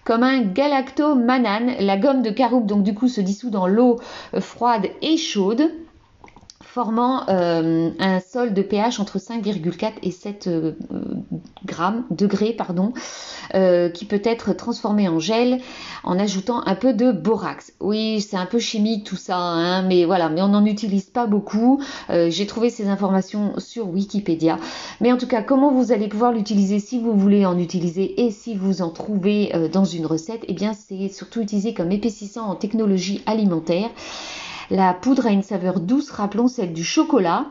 comme 0.02 0.24
un 0.24 0.42
galactomanane. 0.42 1.76
La 1.78 1.98
gomme 1.98 2.22
de 2.22 2.30
caroube 2.30 2.66
donc 2.66 2.82
du 2.82 2.94
coup 2.94 3.06
se 3.06 3.20
dissout 3.20 3.50
dans 3.50 3.68
l'eau 3.68 4.00
froide 4.40 4.88
et 5.02 5.16
chaude 5.16 5.70
formant 6.74 7.28
euh, 7.28 7.90
un 8.00 8.18
sol 8.18 8.52
de 8.52 8.60
pH 8.60 8.98
entre 8.98 9.18
5,4 9.20 9.92
et 10.02 10.10
7 10.10 10.48
euh, 10.48 10.72
grammes, 11.64 12.04
degrés, 12.10 12.56
euh, 13.54 13.88
qui 13.90 14.04
peut 14.06 14.20
être 14.24 14.52
transformé 14.54 15.08
en 15.08 15.20
gel 15.20 15.60
en 16.02 16.18
ajoutant 16.18 16.66
un 16.66 16.74
peu 16.74 16.92
de 16.92 17.12
borax. 17.12 17.72
Oui, 17.78 18.20
c'est 18.20 18.36
un 18.36 18.46
peu 18.46 18.58
chimique 18.58 19.04
tout 19.04 19.14
ça, 19.14 19.36
hein, 19.36 19.82
mais 19.82 20.04
voilà, 20.04 20.28
mais 20.28 20.42
on 20.42 20.48
n'en 20.48 20.66
utilise 20.66 21.04
pas 21.04 21.26
beaucoup. 21.26 21.80
J'ai 22.08 22.46
trouvé 22.46 22.70
ces 22.70 22.88
informations 22.88 23.52
sur 23.58 23.88
Wikipédia. 23.88 24.58
Mais 25.00 25.12
en 25.12 25.16
tout 25.16 25.28
cas, 25.28 25.42
comment 25.42 25.70
vous 25.70 25.92
allez 25.92 26.08
pouvoir 26.08 26.32
l'utiliser 26.32 26.80
si 26.80 26.98
vous 26.98 27.16
voulez 27.16 27.46
en 27.46 27.56
utiliser 27.56 28.24
et 28.24 28.32
si 28.32 28.56
vous 28.56 28.82
en 28.82 28.90
trouvez 28.90 29.52
dans 29.72 29.84
une 29.84 30.06
recette, 30.06 30.44
eh 30.48 30.54
bien 30.54 30.72
c'est 30.72 31.08
surtout 31.08 31.40
utilisé 31.40 31.72
comme 31.72 31.92
épaississant 31.92 32.46
en 32.46 32.56
technologie 32.56 33.22
alimentaire. 33.26 33.90
La 34.70 34.94
poudre 34.94 35.26
a 35.26 35.30
une 35.30 35.42
saveur 35.42 35.80
douce, 35.80 36.10
rappelons 36.10 36.48
celle 36.48 36.72
du 36.72 36.84
chocolat, 36.84 37.46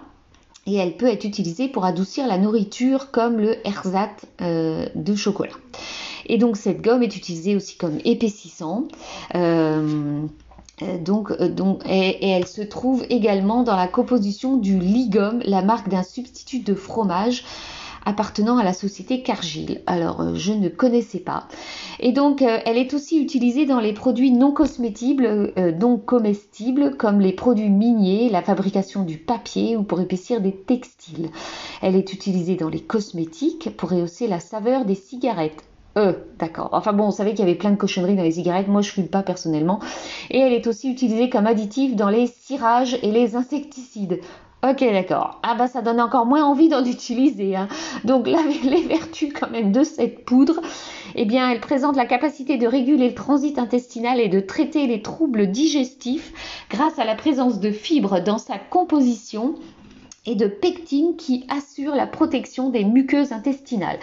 et 0.66 0.76
elle 0.76 0.98
peut 0.98 1.08
être 1.08 1.26
utilisée 1.26 1.68
pour 1.68 1.86
adoucir 1.86 2.28
la 2.28 2.38
nourriture 2.38 3.12
comme 3.12 3.38
le 3.38 3.66
ersatz 3.68 4.26
euh, 4.42 4.88
de 4.96 5.16
chocolat. 5.16 5.54
Et 6.26 6.38
donc 6.38 6.56
cette 6.56 6.82
gomme 6.82 7.04
est 7.04 7.18
utilisée 7.18 7.56
aussi 7.56 7.78
comme 7.78 8.00
épaississant. 8.06 8.88
Euh, 9.36 10.26
euh, 10.82 10.98
donc, 10.98 11.32
et, 11.86 12.30
elle 12.30 12.48
se 12.48 12.62
trouve 12.62 13.06
également 13.10 13.64
dans 13.64 13.76
la 13.76 13.88
composition 13.88 14.58
du 14.58 14.80
ligum, 14.80 15.42
la 15.46 15.62
marque 15.62 15.90
d'un 15.90 16.04
substitut 16.04 16.60
de 16.60 16.74
fromage 16.74 17.44
appartenant 18.06 18.58
à 18.58 18.64
la 18.64 18.74
société 18.74 19.22
Cargill. 19.22 19.82
Alors, 19.88 20.22
euh, 20.22 20.36
je 20.36 20.54
ne 20.54 20.70
connaissais 20.70 21.20
pas. 21.20 21.48
Et 22.00 22.12
donc, 22.12 22.42
euh, 22.42 22.60
elle 22.66 22.78
est 22.78 22.94
aussi 22.94 23.22
utilisée 23.22 23.66
dans 23.66 23.80
les 23.80 23.94
produits 23.94 24.32
non 24.32 24.52
cosmétibles, 24.52 25.54
euh, 25.58 25.72
donc 25.72 26.06
comestibles, 26.06 26.98
comme 26.98 27.20
les 27.20 27.34
produits 27.34 27.70
miniers, 27.70 28.30
la 28.30 28.42
fabrication 28.42 29.04
du 29.04 29.18
papier 29.18 29.78
ou 29.78 29.84
pour 29.84 30.02
épaissir 30.02 30.42
des 30.42 30.56
textiles. 30.56 31.30
Elle 31.82 31.96
est 31.96 32.14
utilisée 32.14 32.56
dans 32.56 32.70
les 32.70 32.82
cosmétiques 32.82 33.76
pour 33.78 33.90
rehausser 33.90 34.28
la 34.28 34.40
saveur 34.40 34.86
des 34.86 34.96
cigarettes. 34.96 35.64
Euh, 35.98 36.14
d'accord. 36.40 36.70
Enfin 36.72 36.92
bon, 36.94 37.06
on 37.06 37.12
savait 37.12 37.32
qu'il 37.32 37.42
y 37.42 37.44
avait 37.44 37.56
plein 37.56 37.72
de 37.72 37.76
cochonneries 37.76 38.16
dans 38.16 38.24
les 38.24 38.32
cigarettes. 38.32 38.68
Moi, 38.68 38.82
je 38.82 38.92
fume 38.92 39.08
pas 39.08 39.22
personnellement. 39.22 39.80
Et 40.32 40.40
elle 40.40 40.54
est 40.54 40.66
aussi 40.68 40.92
utilisée 40.92 41.30
comme 41.30 41.46
additif 41.46 41.96
dans 41.96 42.10
les 42.10 42.28
cirages 42.28 42.98
et 43.04 43.12
les 43.12 43.36
insecticides. 43.36 44.20
Ok, 44.64 44.80
d'accord. 44.80 45.42
Ah 45.44 45.56
bah 45.56 45.68
ça 45.68 45.82
donne 45.82 46.00
encore 46.00 46.26
moins 46.26 46.46
envie 46.46 46.70
d'en 46.70 46.86
utiliser. 46.86 47.54
Hein. 47.54 47.68
Donc 48.06 48.28
là, 48.28 48.40
les 48.64 48.84
vertus 48.84 49.34
quand 49.38 49.50
même 49.50 49.74
de 49.74 49.84
cette 49.84 50.24
poudre, 50.24 50.62
eh 51.16 51.26
bien, 51.26 51.50
elle 51.52 51.60
présente 51.60 51.98
la 51.98 52.06
capacité 52.06 52.56
de 52.56 52.66
réguler 52.66 53.10
le 53.10 53.16
transit 53.16 53.60
intestinal 53.60 54.22
et 54.22 54.30
de 54.30 54.40
traiter 54.40 54.88
les 54.88 55.02
troubles 55.02 55.48
digestifs 55.48 56.32
grâce 56.70 56.98
à 56.98 57.04
la 57.04 57.16
présence 57.16 57.60
de 57.60 57.72
fibres 57.72 58.22
dans 58.22 58.38
sa 58.38 58.58
composition 58.58 59.56
et 60.26 60.36
de 60.36 60.48
pectine 60.48 61.18
qui 61.18 61.46
assure 61.50 61.94
la 61.94 62.08
protection 62.08 62.70
des 62.70 62.86
muqueuses 62.86 63.34
intestinales. 63.34 64.00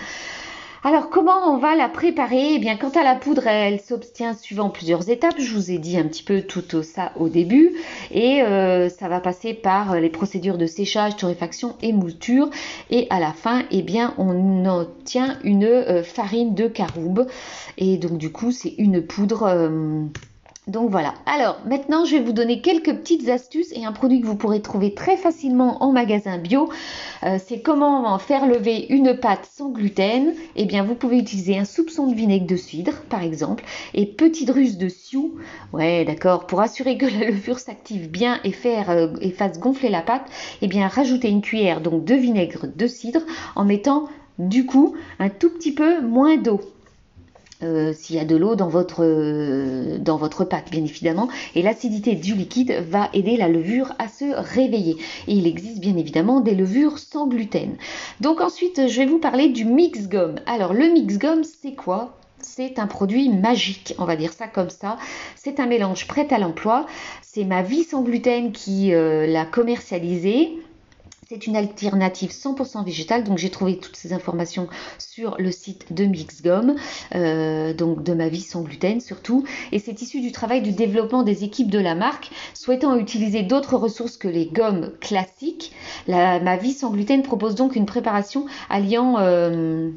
Alors 0.82 1.10
comment 1.10 1.52
on 1.52 1.58
va 1.58 1.76
la 1.76 1.90
préparer? 1.90 2.54
Eh 2.54 2.58
bien 2.58 2.78
quant 2.78 2.88
à 2.88 3.02
la 3.02 3.14
poudre, 3.14 3.46
elle 3.46 3.80
s'obtient 3.80 4.32
suivant 4.32 4.70
plusieurs 4.70 5.10
étapes. 5.10 5.34
Je 5.38 5.52
vous 5.54 5.70
ai 5.70 5.76
dit 5.76 5.98
un 5.98 6.04
petit 6.04 6.22
peu 6.22 6.40
tout 6.40 6.62
ça 6.82 7.12
au 7.16 7.28
début. 7.28 7.74
Et 8.10 8.42
euh, 8.42 8.88
ça 8.88 9.08
va 9.08 9.20
passer 9.20 9.52
par 9.52 10.00
les 10.00 10.08
procédures 10.08 10.56
de 10.56 10.64
séchage, 10.64 11.16
torréfaction 11.16 11.76
et 11.82 11.92
mouture. 11.92 12.48
Et 12.88 13.06
à 13.10 13.20
la 13.20 13.34
fin, 13.34 13.64
eh 13.70 13.82
bien 13.82 14.14
on 14.16 14.64
obtient 14.64 15.38
une 15.44 15.64
euh, 15.64 16.02
farine 16.02 16.54
de 16.54 16.66
caroube. 16.66 17.26
Et 17.76 17.98
donc 17.98 18.16
du 18.16 18.32
coup 18.32 18.50
c'est 18.50 18.74
une 18.78 19.02
poudre 19.02 19.42
euh, 19.42 20.04
donc 20.66 20.90
voilà. 20.90 21.14
Alors 21.24 21.58
maintenant, 21.66 22.04
je 22.04 22.16
vais 22.16 22.22
vous 22.22 22.32
donner 22.32 22.60
quelques 22.60 22.94
petites 22.94 23.28
astuces 23.28 23.72
et 23.72 23.86
un 23.86 23.92
produit 23.92 24.20
que 24.20 24.26
vous 24.26 24.36
pourrez 24.36 24.60
trouver 24.60 24.94
très 24.94 25.16
facilement 25.16 25.82
en 25.82 25.90
magasin 25.90 26.36
bio. 26.36 26.68
Euh, 27.22 27.38
c'est 27.44 27.60
comment 27.60 28.18
faire 28.18 28.46
lever 28.46 28.86
une 28.90 29.16
pâte 29.16 29.48
sans 29.50 29.70
gluten. 29.70 30.34
Eh 30.56 30.66
bien, 30.66 30.84
vous 30.84 30.94
pouvez 30.94 31.18
utiliser 31.18 31.58
un 31.58 31.64
soupçon 31.64 32.06
de 32.06 32.14
vinaigre 32.14 32.46
de 32.46 32.56
cidre, 32.56 32.92
par 33.08 33.22
exemple, 33.22 33.64
et 33.94 34.04
petite 34.04 34.50
ruse 34.50 34.76
de 34.76 34.88
sioux. 34.88 35.36
Ouais, 35.72 36.04
d'accord. 36.04 36.46
Pour 36.46 36.60
assurer 36.60 36.98
que 36.98 37.06
la 37.06 37.30
levure 37.30 37.58
s'active 37.58 38.10
bien 38.10 38.38
et 38.44 38.54
euh, 38.66 39.16
et 39.22 39.30
fasse 39.30 39.58
gonfler 39.58 39.88
la 39.88 40.02
pâte, 40.02 40.26
eh 40.60 40.68
bien, 40.68 40.88
rajoutez 40.88 41.30
une 41.30 41.42
cuillère 41.42 41.80
donc 41.80 42.04
de 42.04 42.14
vinaigre 42.14 42.66
de 42.66 42.86
cidre 42.86 43.22
en 43.56 43.64
mettant 43.64 44.08
du 44.38 44.66
coup 44.66 44.94
un 45.18 45.30
tout 45.30 45.50
petit 45.50 45.72
peu 45.72 46.00
moins 46.00 46.36
d'eau. 46.36 46.60
Euh, 47.62 47.92
s'il 47.92 48.16
y 48.16 48.18
a 48.18 48.24
de 48.24 48.36
l'eau 48.36 48.54
dans 48.54 48.68
votre, 48.68 49.04
euh, 49.04 49.98
pâte, 50.48 50.70
bien 50.70 50.84
évidemment. 50.84 51.28
Et 51.54 51.62
l'acidité 51.62 52.14
du 52.14 52.34
liquide 52.34 52.82
va 52.88 53.10
aider 53.12 53.36
la 53.36 53.48
levure 53.48 53.92
à 53.98 54.08
se 54.08 54.24
réveiller. 54.34 54.96
Et 55.28 55.34
il 55.34 55.46
existe 55.46 55.80
bien 55.80 55.96
évidemment 55.96 56.40
des 56.40 56.54
levures 56.54 56.98
sans 56.98 57.26
gluten. 57.26 57.76
Donc 58.20 58.40
ensuite, 58.40 58.88
je 58.88 58.96
vais 58.96 59.06
vous 59.06 59.18
parler 59.18 59.48
du 59.48 59.64
mix 59.64 60.08
gomme. 60.08 60.36
Alors 60.46 60.72
le 60.72 60.88
mix 60.88 61.18
gomme, 61.18 61.44
c'est 61.44 61.74
quoi? 61.74 62.16
C'est 62.42 62.78
un 62.78 62.86
produit 62.86 63.28
magique, 63.28 63.94
on 63.98 64.06
va 64.06 64.16
dire 64.16 64.32
ça 64.32 64.46
comme 64.46 64.70
ça. 64.70 64.96
C'est 65.36 65.60
un 65.60 65.66
mélange 65.66 66.06
prêt 66.06 66.26
à 66.30 66.38
l'emploi. 66.38 66.86
C'est 67.20 67.44
ma 67.44 67.62
vie 67.62 67.84
sans 67.84 68.02
gluten 68.02 68.52
qui 68.52 68.94
euh, 68.94 69.26
l'a 69.26 69.44
commercialisé. 69.44 70.58
C'est 71.32 71.46
une 71.46 71.54
alternative 71.54 72.30
100% 72.30 72.84
végétale, 72.84 73.22
donc 73.22 73.38
j'ai 73.38 73.50
trouvé 73.50 73.78
toutes 73.78 73.94
ces 73.94 74.12
informations 74.12 74.66
sur 74.98 75.36
le 75.38 75.52
site 75.52 75.92
de 75.92 76.04
Mixgum, 76.04 76.74
euh, 77.14 77.72
donc 77.72 78.02
de 78.02 78.14
ma 78.14 78.28
vie 78.28 78.40
sans 78.40 78.62
gluten 78.62 79.00
surtout, 79.00 79.44
et 79.70 79.78
c'est 79.78 80.02
issu 80.02 80.20
du 80.20 80.32
travail 80.32 80.60
du 80.60 80.72
développement 80.72 81.22
des 81.22 81.44
équipes 81.44 81.70
de 81.70 81.78
la 81.78 81.94
marque, 81.94 82.32
souhaitant 82.52 82.96
utiliser 82.96 83.44
d'autres 83.44 83.76
ressources 83.76 84.16
que 84.16 84.26
les 84.26 84.46
gommes 84.46 84.90
classiques. 85.00 85.72
ma 86.08 86.56
vie 86.56 86.72
sans 86.72 86.90
gluten 86.90 87.22
propose 87.22 87.54
donc 87.54 87.76
une 87.76 87.86
préparation 87.86 88.46
alliant 88.68 89.20
euh, 89.20 89.92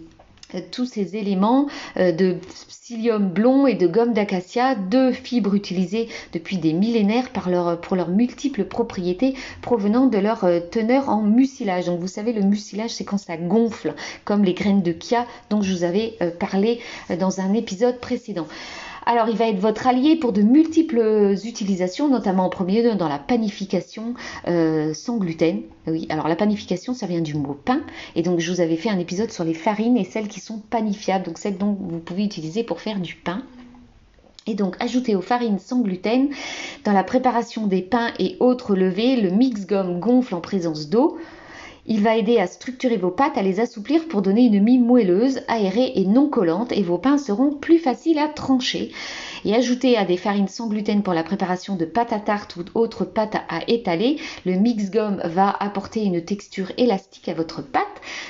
tous 0.60 0.86
ces 0.86 1.16
éléments 1.16 1.68
euh, 1.98 2.12
de 2.12 2.38
psyllium 2.68 3.30
blond 3.30 3.68
et 3.68 3.76
de 3.76 3.88
gomme 3.88 4.14
d'acacia, 4.14 4.76
deux 4.76 5.12
fibres 5.12 5.56
utilisées 5.56 6.10
depuis 6.34 6.58
des 6.58 6.74
millénaires 6.74 7.30
pour 7.32 7.96
leurs 7.96 8.10
multiples 8.10 8.66
propriétés 8.66 9.36
provenant 9.62 10.08
de 10.08 10.18
leur 10.18 10.44
euh, 10.44 10.60
teneur 10.60 11.10
en 11.10 11.22
mucilage. 11.22 11.86
Donc 11.86 12.00
vous 12.00 12.08
savez, 12.08 12.34
le 12.34 12.42
mucilage, 12.42 12.92
c'est 12.92 13.06
quand 13.06 13.18
ça 13.18 13.38
gonfle, 13.38 13.94
comme 14.26 14.44
les 14.44 14.54
graines 14.54 14.82
de 14.82 14.92
kia 14.92 15.26
dont 15.50 15.62
je 15.62 15.74
vous 15.74 15.84
avais 15.84 16.16
euh, 16.22 16.32
parlé 16.32 16.80
dans 17.20 17.40
un 17.40 17.54
épisode 17.54 18.00
précédent. 18.00 18.48
Alors, 19.06 19.28
il 19.28 19.36
va 19.36 19.48
être 19.48 19.60
votre 19.60 19.88
allié 19.88 20.16
pour 20.16 20.32
de 20.32 20.42
multiples 20.42 21.36
utilisations, 21.44 22.08
notamment 22.10 22.46
en 22.46 22.50
premier 22.50 22.82
lieu 22.82 22.96
dans 22.96 23.10
la 23.10 23.20
panification 23.20 24.14
euh, 24.48 24.94
sans 24.94 25.18
gluten. 25.18 25.62
Oui, 25.88 26.08
alors 26.10 26.28
la 26.28 26.36
panification, 26.36 26.94
ça 26.94 27.06
vient 27.06 27.22
du 27.22 27.34
mot 27.34 27.54
pain. 27.54 27.82
Et 28.16 28.22
donc, 28.22 28.40
je 28.40 28.52
vous 28.52 28.62
avais 28.62 28.78
fait 28.78 28.90
un 28.90 29.00
épisode 29.00 29.32
sur 29.32 29.44
les 29.44 29.54
farines 29.54 29.98
et 29.98 30.06
celles 30.06 30.28
qui 30.28 30.40
sont 30.40 30.60
panifiables, 30.70 31.26
donc 31.26 31.38
celles 31.38 31.58
dont 31.58 31.78
vous 31.80 32.00
pouvez 32.00 32.24
utiliser 32.24 32.64
pour 32.64 32.80
faire 32.80 33.00
du 33.00 33.16
pain. 33.16 33.44
Et 34.48 34.56
donc, 34.56 34.76
ajouter 34.82 35.16
aux 35.16 35.22
farines 35.22 35.60
sans 35.60 35.82
gluten, 35.82 36.30
dans 36.84 36.92
la 36.92 37.04
préparation 37.04 37.68
des 37.68 37.82
pains 37.82 38.12
et 38.20 38.36
autres 38.40 38.76
levées, 38.76 39.16
le 39.16 39.30
mix 39.30 39.66
gomme 39.66 40.00
gonfle 40.00 40.36
en 40.36 40.42
présence 40.42 40.90
d'eau. 40.90 41.18
Il 41.86 42.02
va 42.02 42.16
aider 42.16 42.38
à 42.38 42.48
structurer 42.48 42.96
vos 42.96 43.12
pâtes, 43.12 43.38
à 43.38 43.42
les 43.42 43.60
assouplir 43.60 44.08
pour 44.08 44.22
donner 44.22 44.46
une 44.46 44.64
mie 44.64 44.78
moelleuse, 44.78 45.42
aérée 45.50 45.92
et 45.96 46.06
non 46.06 46.30
collante 46.30 46.72
et 46.72 46.82
vos 46.82 46.98
pains 46.98 47.18
seront 47.18 47.52
plus 47.52 47.78
faciles 47.78 48.20
à 48.20 48.30
trancher 48.30 48.92
et 49.46 49.56
ajouté 49.56 49.98
à 49.98 50.06
des 50.06 50.18
farines 50.18 50.48
sans 50.48 50.68
gluten 50.68 51.04
pour 51.04 51.14
la 51.14 51.24
préparation 51.24 51.76
de 51.76 51.86
pâtes 51.86 52.14
à 52.14 52.20
tarte 52.20 52.56
ou 52.56 52.64
d'autres 52.64 53.06
pâtes 53.06 53.36
à 53.50 53.62
étaler, 53.68 54.18
le 54.46 54.54
mix 54.54 54.90
gomme 54.90 55.22
va 55.26 55.50
apporter 55.50 56.04
une 56.04 56.24
texture 56.24 56.72
élastique 56.78 57.30
à 57.30 57.34
votre 57.34 57.62
pâte, 57.62 57.84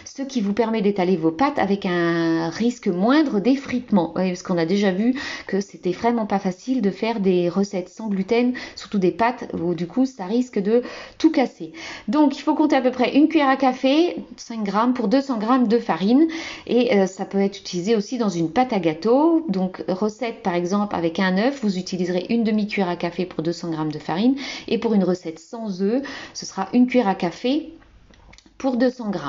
ce 0.06 0.24
qui 0.24 0.42
vous 0.42 0.54
permet 0.54 0.82
d'étaler 0.82 1.18
vos 1.18 1.32
pâtes 1.32 1.60
avec 1.60 1.86
un 1.86 2.50
risque 2.50 2.88
moindre 2.88 3.39
d'effritement. 3.39 4.13
Parce 4.16 4.44
qu'on 4.44 4.58
a 4.58 4.66
déjà 4.66 4.92
vu 4.92 5.13
que 5.48 5.62
c'était 5.62 5.92
vraiment 5.92 6.26
pas 6.26 6.39
facile 6.39 6.82
de 6.82 6.92
faire 6.92 7.20
des 7.20 7.50
recettes 7.50 7.89
sans 7.89 8.08
gluten, 8.08 8.54
surtout 8.76 9.00
des 9.00 9.12
pâtes 9.12 9.52
où 9.54 9.74
du 9.76 9.88
coup 9.88 10.06
ça 10.06 10.26
risque 10.26 10.60
de 10.60 10.82
tout 11.18 11.32
casser. 11.32 11.74
Donc 12.08 12.38
il 12.38 12.42
faut 12.42 12.56
compter 12.56 12.76
à 12.76 12.82
peu 12.82 12.92
près 12.92 13.16
une 13.16 13.28
cuillère 13.28 13.42
à 13.49 13.56
café, 13.56 14.17
5 14.38 14.63
grammes 14.63 14.93
pour 14.93 15.08
200 15.08 15.38
grammes 15.38 15.67
de 15.67 15.77
farine 15.79 16.27
et 16.67 16.97
euh, 16.97 17.08
ça 17.08 17.25
peut 17.25 17.39
être 17.39 17.60
utilisé 17.60 17.95
aussi 17.95 18.17
dans 18.17 18.29
une 18.29 18.51
pâte 18.51 18.73
à 18.73 18.79
gâteau. 18.79 19.45
Donc 19.49 19.84
recette 19.88 20.43
par 20.43 20.56
exemple 20.56 20.95
avec 20.95 21.19
un 21.19 21.38
œuf, 21.38 21.62
vous 21.63 21.77
utiliserez 21.77 22.25
une 22.29 22.43
demi-cuillère 22.43 22.89
à 22.89 22.95
café 22.95 23.25
pour 23.25 23.43
200 23.43 23.71
g 23.71 23.93
de 23.93 23.99
farine. 23.99 24.36
Et 24.67 24.77
pour 24.77 24.93
une 24.93 25.03
recette 25.03 25.39
sans 25.39 25.82
œufs, 25.82 26.03
ce 26.34 26.45
sera 26.45 26.69
une 26.73 26.88
cuillère 26.88 27.08
à 27.08 27.15
café 27.15 27.73
pour 28.58 28.77
200 28.77 29.12
g. 29.12 29.19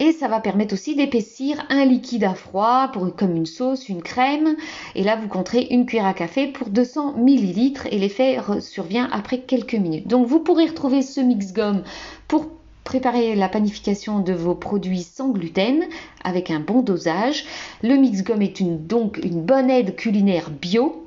Et 0.00 0.12
ça 0.12 0.28
va 0.28 0.38
permettre 0.38 0.74
aussi 0.74 0.94
d'épaissir 0.94 1.64
un 1.70 1.84
liquide 1.84 2.22
à 2.22 2.34
froid 2.34 2.88
pour, 2.92 3.14
comme 3.16 3.34
une 3.34 3.46
sauce, 3.46 3.88
une 3.88 4.02
crème. 4.02 4.56
Et 4.94 5.02
là, 5.02 5.16
vous 5.16 5.26
compterez 5.26 5.66
une 5.70 5.86
cuillère 5.86 6.06
à 6.06 6.14
café 6.14 6.46
pour 6.46 6.68
200 6.68 7.16
ml 7.16 7.88
et 7.90 7.98
l'effet 7.98 8.38
survient 8.60 9.08
après 9.10 9.40
quelques 9.40 9.74
minutes. 9.74 10.06
Donc, 10.06 10.26
vous 10.26 10.38
pourrez 10.38 10.66
retrouver 10.66 11.02
ce 11.02 11.20
mix 11.20 11.52
gomme 11.52 11.82
pour 12.28 12.46
préparer 12.88 13.34
la 13.34 13.50
panification 13.50 14.20
de 14.20 14.32
vos 14.32 14.54
produits 14.54 15.02
sans 15.02 15.28
gluten 15.28 15.84
avec 16.24 16.50
un 16.50 16.58
bon 16.58 16.80
dosage. 16.80 17.44
Le 17.82 17.96
mix 17.96 18.22
gomme 18.22 18.40
est 18.40 18.62
donc 18.62 19.20
une 19.22 19.42
bonne 19.42 19.68
aide 19.68 19.94
culinaire 19.94 20.48
bio 20.48 21.06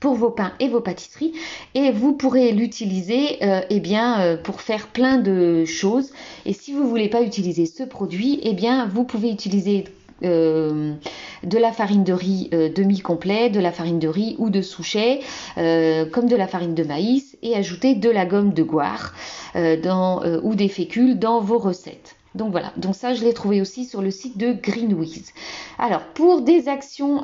pour 0.00 0.14
vos 0.14 0.30
pains 0.30 0.54
et 0.58 0.68
vos 0.68 0.80
pâtisseries 0.80 1.34
et 1.74 1.90
vous 1.90 2.14
pourrez 2.14 2.52
l'utiliser 2.52 3.44
euh, 3.44 3.60
eh 3.68 3.78
bien 3.78 4.22
euh, 4.22 4.36
pour 4.38 4.62
faire 4.62 4.86
plein 4.86 5.18
de 5.18 5.66
choses 5.66 6.12
et 6.46 6.54
si 6.54 6.72
vous 6.72 6.88
voulez 6.88 7.10
pas 7.10 7.20
utiliser 7.20 7.66
ce 7.66 7.82
produit 7.82 8.40
eh 8.42 8.54
bien 8.54 8.86
vous 8.86 9.04
pouvez 9.04 9.30
utiliser 9.30 9.84
euh, 10.24 10.94
de 11.42 11.58
la 11.58 11.72
farine 11.72 12.04
de 12.04 12.12
riz 12.12 12.50
demi-complet, 12.50 13.50
de 13.50 13.60
la 13.60 13.72
farine 13.72 13.98
de 13.98 14.08
riz 14.08 14.36
ou 14.38 14.50
de 14.50 14.62
souchet, 14.62 15.20
comme 15.56 16.28
de 16.28 16.36
la 16.36 16.46
farine 16.46 16.74
de 16.74 16.84
maïs, 16.84 17.36
et 17.42 17.54
ajouter 17.56 17.94
de 17.94 18.10
la 18.10 18.26
gomme 18.26 18.52
de 18.52 18.62
goire. 18.62 19.12
Euh, 19.54 19.76
dans, 19.76 20.22
euh, 20.22 20.40
ou 20.42 20.54
des 20.54 20.68
fécules 20.68 21.18
dans 21.18 21.40
vos 21.40 21.58
recettes. 21.58 22.16
Donc 22.34 22.52
voilà, 22.52 22.72
donc 22.78 22.94
ça 22.94 23.12
je 23.12 23.22
l'ai 23.22 23.34
trouvé 23.34 23.60
aussi 23.60 23.84
sur 23.84 24.00
le 24.00 24.10
site 24.10 24.38
de 24.38 24.54
Greenwiz. 24.54 25.32
Alors 25.78 26.00
pour 26.14 26.40
des 26.40 26.68
actions 26.68 27.22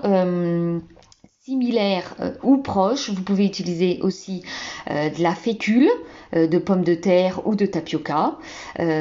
euh, 1.48 1.58
similaires 1.58 2.14
ou 2.42 2.58
proches, 2.58 3.10
vous 3.10 3.22
pouvez 3.22 3.44
utiliser 3.44 4.00
aussi 4.02 4.42
de 4.88 5.22
la 5.22 5.34
fécule 5.34 5.88
de 6.32 6.58
pommes 6.58 6.84
de 6.84 6.94
terre 6.94 7.46
ou 7.46 7.54
de 7.54 7.66
tapioca 7.66 8.38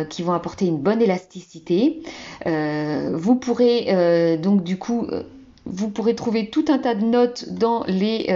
qui 0.09 0.23
vont 0.23 0.33
apporter 0.33 0.65
une 0.65 0.77
bonne 0.77 1.01
élasticité. 1.01 2.01
vous 2.45 3.35
pourrez 3.35 4.37
donc 4.37 4.63
du 4.63 4.77
coup, 4.77 5.07
vous 5.65 5.89
pourrez 5.89 6.15
trouver 6.15 6.49
tout 6.49 6.65
un 6.69 6.77
tas 6.77 6.95
de 6.95 7.05
notes 7.05 7.49
dans 7.49 7.83
les 7.87 8.27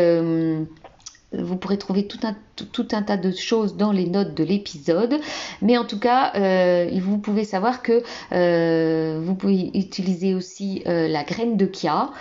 vous 1.33 1.55
pourrez 1.55 1.77
trouver 1.77 2.07
tout 2.07 2.19
un, 2.23 2.35
tout, 2.55 2.87
un, 2.91 3.01
tas 3.03 3.17
de 3.17 3.31
choses 3.31 3.77
dans 3.77 3.91
les 3.91 4.05
notes 4.05 4.33
de 4.33 4.43
l'épisode. 4.43 5.19
Mais 5.61 5.77
en 5.77 5.85
tout 5.85 5.99
cas, 5.99 6.33
euh, 6.35 6.89
vous 7.01 7.17
pouvez 7.17 7.45
savoir 7.45 7.81
que 7.81 8.03
euh, 8.33 9.21
vous 9.23 9.35
pouvez 9.35 9.71
utiliser 9.73 10.33
aussi 10.33 10.83
euh, 10.87 11.07
la 11.07 11.23
graine 11.23 11.57
de 11.57 11.65
kia 11.65 12.11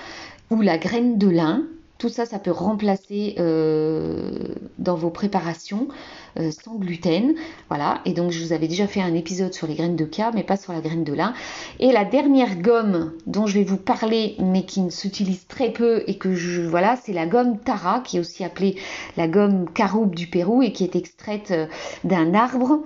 ou 0.50 0.60
la 0.60 0.78
graine 0.78 1.18
de 1.18 1.28
lin. 1.28 1.64
Tout 2.00 2.08
ça, 2.08 2.26
ça 2.26 2.38
peut 2.38 2.50
remplacer 2.50 3.34
dans 4.78 4.94
vos 4.96 5.10
préparations 5.10 5.86
euh, 6.38 6.50
sans 6.50 6.76
gluten. 6.76 7.34
Voilà, 7.68 8.00
et 8.04 8.12
donc 8.12 8.30
je 8.30 8.42
vous 8.42 8.52
avais 8.52 8.68
déjà 8.68 8.86
fait 8.86 9.00
un 9.00 9.14
épisode 9.14 9.52
sur 9.52 9.66
les 9.66 9.74
graines 9.74 9.96
de 9.96 10.08
ca, 10.10 10.30
mais 10.34 10.42
pas 10.42 10.56
sur 10.56 10.72
la 10.72 10.80
graine 10.80 11.04
de 11.04 11.12
lin. 11.12 11.34
Et 11.78 11.92
la 11.92 12.04
dernière 12.04 12.56
gomme 12.56 13.12
dont 13.26 13.46
je 13.46 13.54
vais 13.54 13.64
vous 13.64 13.76
parler, 13.76 14.36
mais 14.38 14.64
qui 14.64 14.80
ne 14.80 14.90
s'utilise 14.90 15.46
très 15.46 15.70
peu 15.70 16.02
et 16.06 16.16
que 16.18 16.34
je 16.34 16.62
voilà, 16.62 16.96
c'est 16.96 17.12
la 17.12 17.26
gomme 17.26 17.58
Tara, 17.58 18.00
qui 18.00 18.16
est 18.16 18.20
aussi 18.20 18.44
appelée 18.44 18.76
la 19.16 19.28
gomme 19.28 19.68
caroube 19.72 20.14
du 20.14 20.26
Pérou 20.26 20.62
et 20.62 20.72
qui 20.72 20.84
est 20.84 20.96
extraite 20.96 21.50
euh, 21.50 21.66
d'un 22.04 22.34
arbre 22.34 22.80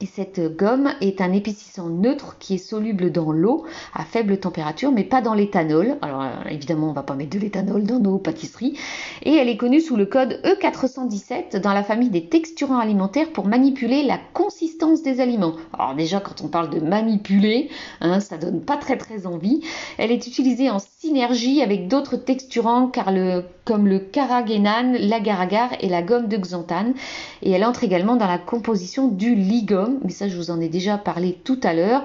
et 0.00 0.06
cette 0.06 0.56
gomme 0.56 0.90
est 1.02 1.20
un 1.20 1.32
épaississant 1.32 1.88
neutre 1.88 2.36
qui 2.38 2.54
est 2.54 2.58
soluble 2.58 3.12
dans 3.12 3.32
l'eau 3.32 3.66
à 3.94 4.04
faible 4.04 4.38
température, 4.38 4.92
mais 4.92 5.04
pas 5.04 5.20
dans 5.20 5.34
l'éthanol. 5.34 5.98
Alors 6.00 6.22
euh, 6.22 6.48
évidemment, 6.48 6.86
on 6.86 6.90
ne 6.90 6.94
va 6.94 7.02
pas 7.02 7.14
mettre 7.14 7.36
de 7.36 7.38
l'éthanol 7.38 7.84
dans 7.84 8.00
nos 8.00 8.16
pâtisseries. 8.16 8.78
Et 9.22 9.34
elle 9.34 9.48
est 9.48 9.58
connue 9.58 9.80
sous 9.80 9.96
le 9.96 10.06
code 10.06 10.40
E417 10.44 11.60
dans 11.60 11.74
la 11.74 11.82
famille 11.82 12.08
des 12.08 12.26
texturants 12.26 12.78
alimentaires 12.78 13.30
pour 13.32 13.46
manipuler 13.46 14.02
la 14.02 14.18
consistance 14.32 15.02
des 15.02 15.20
aliments. 15.20 15.56
Alors 15.78 15.94
déjà, 15.94 16.20
quand 16.20 16.40
on 16.42 16.48
parle 16.48 16.70
de 16.70 16.80
manipuler, 16.80 17.68
hein, 18.00 18.20
ça 18.20 18.38
donne 18.38 18.62
pas 18.62 18.78
très 18.78 18.96
très 18.96 19.26
envie. 19.26 19.60
Elle 19.98 20.12
est 20.12 20.26
utilisée 20.26 20.70
en 20.70 20.78
synergie 20.78 21.62
avec 21.62 21.88
d'autres 21.88 22.16
texturants 22.16 22.88
car 22.88 23.12
le, 23.12 23.44
comme 23.70 23.86
le 23.86 24.00
carragénane, 24.00 24.96
l'agar-agar 24.96 25.70
et 25.80 25.88
la 25.88 26.02
gomme 26.02 26.26
de 26.26 26.36
xanthane. 26.36 26.92
Et 27.40 27.52
elle 27.52 27.64
entre 27.64 27.84
également 27.84 28.16
dans 28.16 28.26
la 28.26 28.36
composition 28.36 29.06
du 29.06 29.36
ligum 29.36 30.00
mais 30.02 30.10
ça 30.10 30.26
je 30.26 30.36
vous 30.36 30.50
en 30.50 30.60
ai 30.60 30.68
déjà 30.68 30.98
parlé 30.98 31.38
tout 31.44 31.60
à 31.62 31.72
l'heure. 31.72 32.02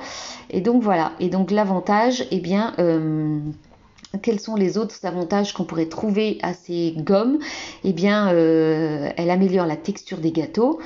Et 0.51 0.61
donc 0.61 0.83
voilà, 0.83 1.13
et 1.19 1.29
donc 1.29 1.49
l'avantage, 1.49 2.23
eh 2.29 2.39
bien, 2.39 2.73
euh, 2.77 3.39
quels 4.21 4.39
sont 4.39 4.55
les 4.55 4.77
autres 4.77 4.95
avantages 5.05 5.53
qu'on 5.53 5.63
pourrait 5.63 5.87
trouver 5.87 6.37
à 6.43 6.53
ces 6.53 6.93
gommes? 6.97 7.39
Eh 7.83 7.93
bien, 7.93 8.31
euh, 8.31 9.09
elle 9.17 9.31
améliore 9.31 9.65
la 9.65 9.75
texture 9.75 10.19
des 10.19 10.31
gâteaux. 10.31 10.79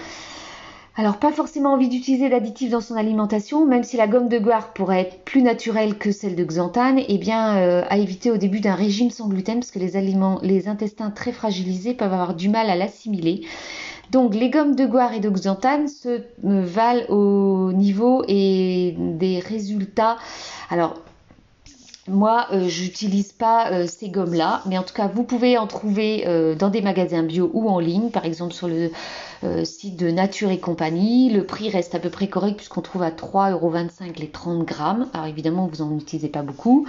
Alors, 0.96 1.18
pas 1.18 1.32
forcément 1.32 1.74
envie 1.74 1.88
d'utiliser 1.88 2.30
d'additifs 2.30 2.72
dans 2.72 2.82
son 2.82 2.96
alimentation, 2.96 3.66
même 3.66 3.84
si 3.84 3.96
la 3.96 4.08
gomme 4.08 4.28
de 4.28 4.38
goire 4.38 4.74
pourrait 4.74 5.02
être 5.02 5.24
plus 5.24 5.42
naturelle 5.42 5.98
que 5.98 6.12
celle 6.12 6.36
de 6.36 6.44
xanthane, 6.44 7.00
eh 7.08 7.18
bien, 7.18 7.58
euh, 7.58 7.84
à 7.90 7.98
éviter 7.98 8.32
au 8.32 8.38
début 8.38 8.60
d'un 8.60 8.76
régime 8.76 9.10
sans 9.10 9.30
gluten, 9.30 9.60
parce 9.60 9.72
que 9.72 9.80
les 9.80 9.96
aliments, 9.96 10.40
les 10.44 10.68
intestins 10.68 11.10
très 11.10 11.32
fragilisés 11.32 11.94
peuvent 11.94 12.12
avoir 12.12 12.34
du 12.34 12.50
mal 12.50 12.70
à 12.70 12.76
l'assimiler. 12.76 13.42
Donc 14.12 14.34
les 14.34 14.50
gommes 14.50 14.76
de 14.76 14.86
goire 14.86 15.14
et 15.14 15.20
de 15.20 15.30
xanthane 15.30 15.88
se 15.88 16.24
valent 16.42 17.06
au 17.10 17.72
niveau 17.74 18.24
et 18.28 18.96
des 18.98 19.40
résultats. 19.40 20.18
Alors 20.72 20.96
moi, 22.10 22.48
euh, 22.52 22.68
j'utilise 22.68 23.32
pas 23.32 23.72
euh, 23.72 23.88
ces 23.88 24.10
gommes-là, 24.10 24.62
mais 24.66 24.78
en 24.78 24.84
tout 24.84 24.94
cas, 24.94 25.08
vous 25.08 25.24
pouvez 25.24 25.58
en 25.58 25.68
trouver 25.68 26.24
euh, 26.28 26.56
dans 26.56 26.70
des 26.70 26.82
magasins 26.82 27.24
bio 27.24 27.50
ou 27.54 27.70
en 27.70 27.80
ligne, 27.80 28.10
par 28.10 28.26
exemple 28.26 28.54
sur 28.54 28.68
le 28.68 28.92
euh, 29.44 29.64
site 29.64 29.96
de 29.96 30.10
Nature 30.10 30.50
et 30.50 30.60
compagnie. 30.60 31.30
Le 31.30 31.46
prix 31.46 31.70
reste 31.70 31.96
à 31.96 32.00
peu 32.00 32.10
près 32.10 32.28
correct 32.28 32.58
puisqu'on 32.58 32.82
trouve 32.82 33.04
à 33.04 33.12
3,25€ 33.12 34.20
les 34.20 34.30
30 34.30 34.66
grammes. 34.66 35.08
Alors 35.14 35.28
évidemment, 35.28 35.70
vous 35.72 35.84
n'en 35.84 35.96
utilisez 35.98 36.28
pas 36.28 36.42
beaucoup. 36.42 36.86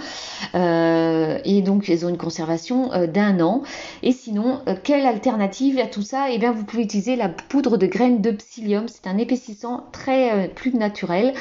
Et 0.53 1.61
donc, 1.61 1.89
elles 1.89 2.05
ont 2.05 2.09
une 2.09 2.17
conservation 2.17 2.91
d'un 3.07 3.39
an. 3.39 3.63
Et 4.03 4.11
sinon, 4.11 4.59
quelle 4.83 5.05
alternative 5.05 5.79
à 5.79 5.87
tout 5.87 6.01
ça? 6.01 6.25
Eh 6.29 6.37
bien, 6.39 6.51
vous 6.51 6.65
pouvez 6.65 6.83
utiliser 6.83 7.15
la 7.15 7.29
poudre 7.29 7.77
de 7.77 7.87
graines 7.87 8.21
de 8.21 8.31
psyllium. 8.31 8.87
C'est 8.87 9.07
un 9.07 9.17
épaississant 9.17 9.85
très 9.91 10.49
plus 10.49 10.73
naturel 10.73 11.33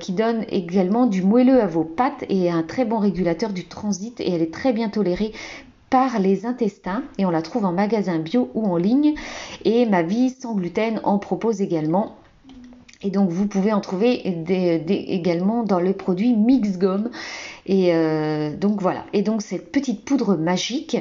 qui 0.00 0.12
donne 0.12 0.44
également 0.48 1.06
du 1.06 1.22
moelleux 1.22 1.60
à 1.60 1.66
vos 1.66 1.84
pâtes 1.84 2.24
et 2.28 2.50
un 2.50 2.62
très 2.62 2.84
bon 2.84 2.98
régulateur 3.10 3.50
du 3.50 3.66
transit. 3.66 4.20
Et 4.20 4.30
elle 4.32 4.42
est 4.42 4.52
très 4.52 4.72
bien 4.72 4.88
tolérée 4.88 5.32
par 5.90 6.20
les 6.20 6.46
intestins 6.46 7.02
et 7.18 7.26
on 7.26 7.30
la 7.30 7.42
trouve 7.42 7.64
en 7.64 7.72
magasin 7.72 8.20
bio 8.20 8.50
ou 8.54 8.64
en 8.66 8.76
ligne. 8.76 9.14
Et 9.64 9.86
ma 9.86 10.02
vie 10.02 10.30
sans 10.30 10.54
gluten 10.54 11.00
en 11.02 11.18
propose 11.18 11.60
également. 11.60 12.16
Et 13.02 13.10
donc 13.10 13.30
vous 13.30 13.46
pouvez 13.46 13.72
en 13.72 13.80
trouver 13.80 14.22
également 14.86 15.62
dans 15.62 15.80
le 15.80 15.92
produit 15.94 16.34
Mix 16.34 16.78
Gomme. 16.78 17.10
Et 17.66 17.94
euh, 17.94 18.54
donc 18.54 18.82
voilà. 18.82 19.06
Et 19.12 19.22
donc 19.22 19.42
cette 19.42 19.72
petite 19.72 20.04
poudre 20.04 20.36
magique, 20.36 20.98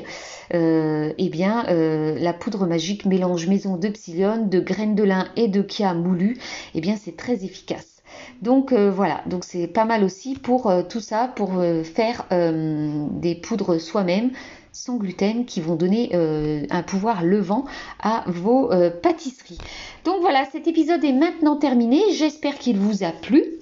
euh, 0.53 1.13
eh 1.17 1.29
bien 1.29 1.65
euh, 1.67 2.17
la 2.17 2.33
poudre 2.33 2.65
magique 2.65 3.05
mélange 3.05 3.47
maison 3.47 3.75
de 3.75 3.89
psyllium, 3.89 4.49
de 4.49 4.59
graines 4.59 4.95
de 4.95 5.03
lin 5.03 5.27
et 5.35 5.49
de 5.49 5.61
kia 5.61 5.93
moulu. 5.93 6.37
Eh 6.73 6.81
bien 6.81 6.95
c'est 6.95 7.17
très 7.17 7.43
efficace. 7.43 7.98
Donc 8.41 8.73
voilà, 8.73 9.21
donc 9.25 9.43
c'est 9.43 9.67
pas 9.67 9.83
mal 9.83 10.03
aussi 10.03 10.35
pour 10.35 10.71
tout 10.87 11.01
ça, 11.01 11.27
pour 11.35 11.61
faire 11.83 12.25
des 12.29 13.35
poudres 13.35 13.81
soi-même 13.81 14.31
sans 14.71 14.97
gluten 14.97 15.45
qui 15.45 15.61
vont 15.61 15.75
donner 15.75 16.11
euh, 16.13 16.65
un 16.69 16.83
pouvoir 16.83 17.23
levant 17.23 17.65
à 18.01 18.23
vos 18.27 18.71
euh, 18.71 18.89
pâtisseries. 18.89 19.57
Donc 20.05 20.21
voilà, 20.21 20.45
cet 20.51 20.67
épisode 20.67 21.03
est 21.03 21.13
maintenant 21.13 21.57
terminé. 21.57 21.99
J'espère 22.13 22.57
qu'il 22.57 22.77
vous 22.77 23.03
a 23.03 23.11
plu. 23.11 23.58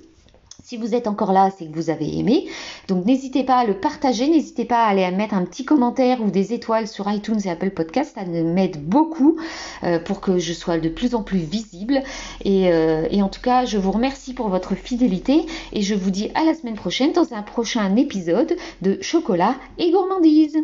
Si 0.67 0.75
vous 0.75 0.95
êtes 0.95 1.07
encore 1.07 1.31
là, 1.31 1.49
c'est 1.57 1.65
que 1.65 1.73
vous 1.73 1.89
avez 1.89 2.17
aimé. 2.17 2.45
Donc 2.89 3.05
n'hésitez 3.05 3.45
pas 3.45 3.59
à 3.59 3.65
le 3.65 3.79
partager, 3.79 4.27
n'hésitez 4.27 4.65
pas 4.65 4.83
à 4.83 4.89
aller 4.89 5.09
mettre 5.11 5.33
un 5.33 5.45
petit 5.45 5.63
commentaire 5.63 6.21
ou 6.21 6.29
des 6.29 6.51
étoiles 6.51 6.89
sur 6.89 7.09
iTunes 7.09 7.39
et 7.45 7.49
Apple 7.49 7.69
Podcast. 7.69 8.15
Ça 8.15 8.25
m'aide 8.25 8.83
beaucoup 8.83 9.37
euh, 9.85 9.97
pour 9.97 10.19
que 10.19 10.39
je 10.39 10.51
sois 10.51 10.77
de 10.77 10.89
plus 10.89 11.15
en 11.15 11.23
plus 11.23 11.37
visible. 11.37 12.03
Euh, 12.45 13.07
et 13.09 13.21
en 13.21 13.29
tout 13.29 13.39
cas, 13.39 13.63
je 13.63 13.77
vous 13.77 13.91
remercie 13.91 14.33
pour 14.33 14.49
votre 14.49 14.75
fidélité 14.75 15.45
et 15.71 15.83
je 15.83 15.95
vous 15.95 16.11
dis 16.11 16.31
à 16.35 16.43
la 16.43 16.53
semaine 16.53 16.75
prochaine 16.75 17.13
dans 17.13 17.31
un 17.31 17.43
prochain 17.43 17.95
épisode 17.95 18.57
de 18.81 18.97
Chocolat 18.99 19.55
et 19.77 19.89
Gourmandise. 19.91 20.57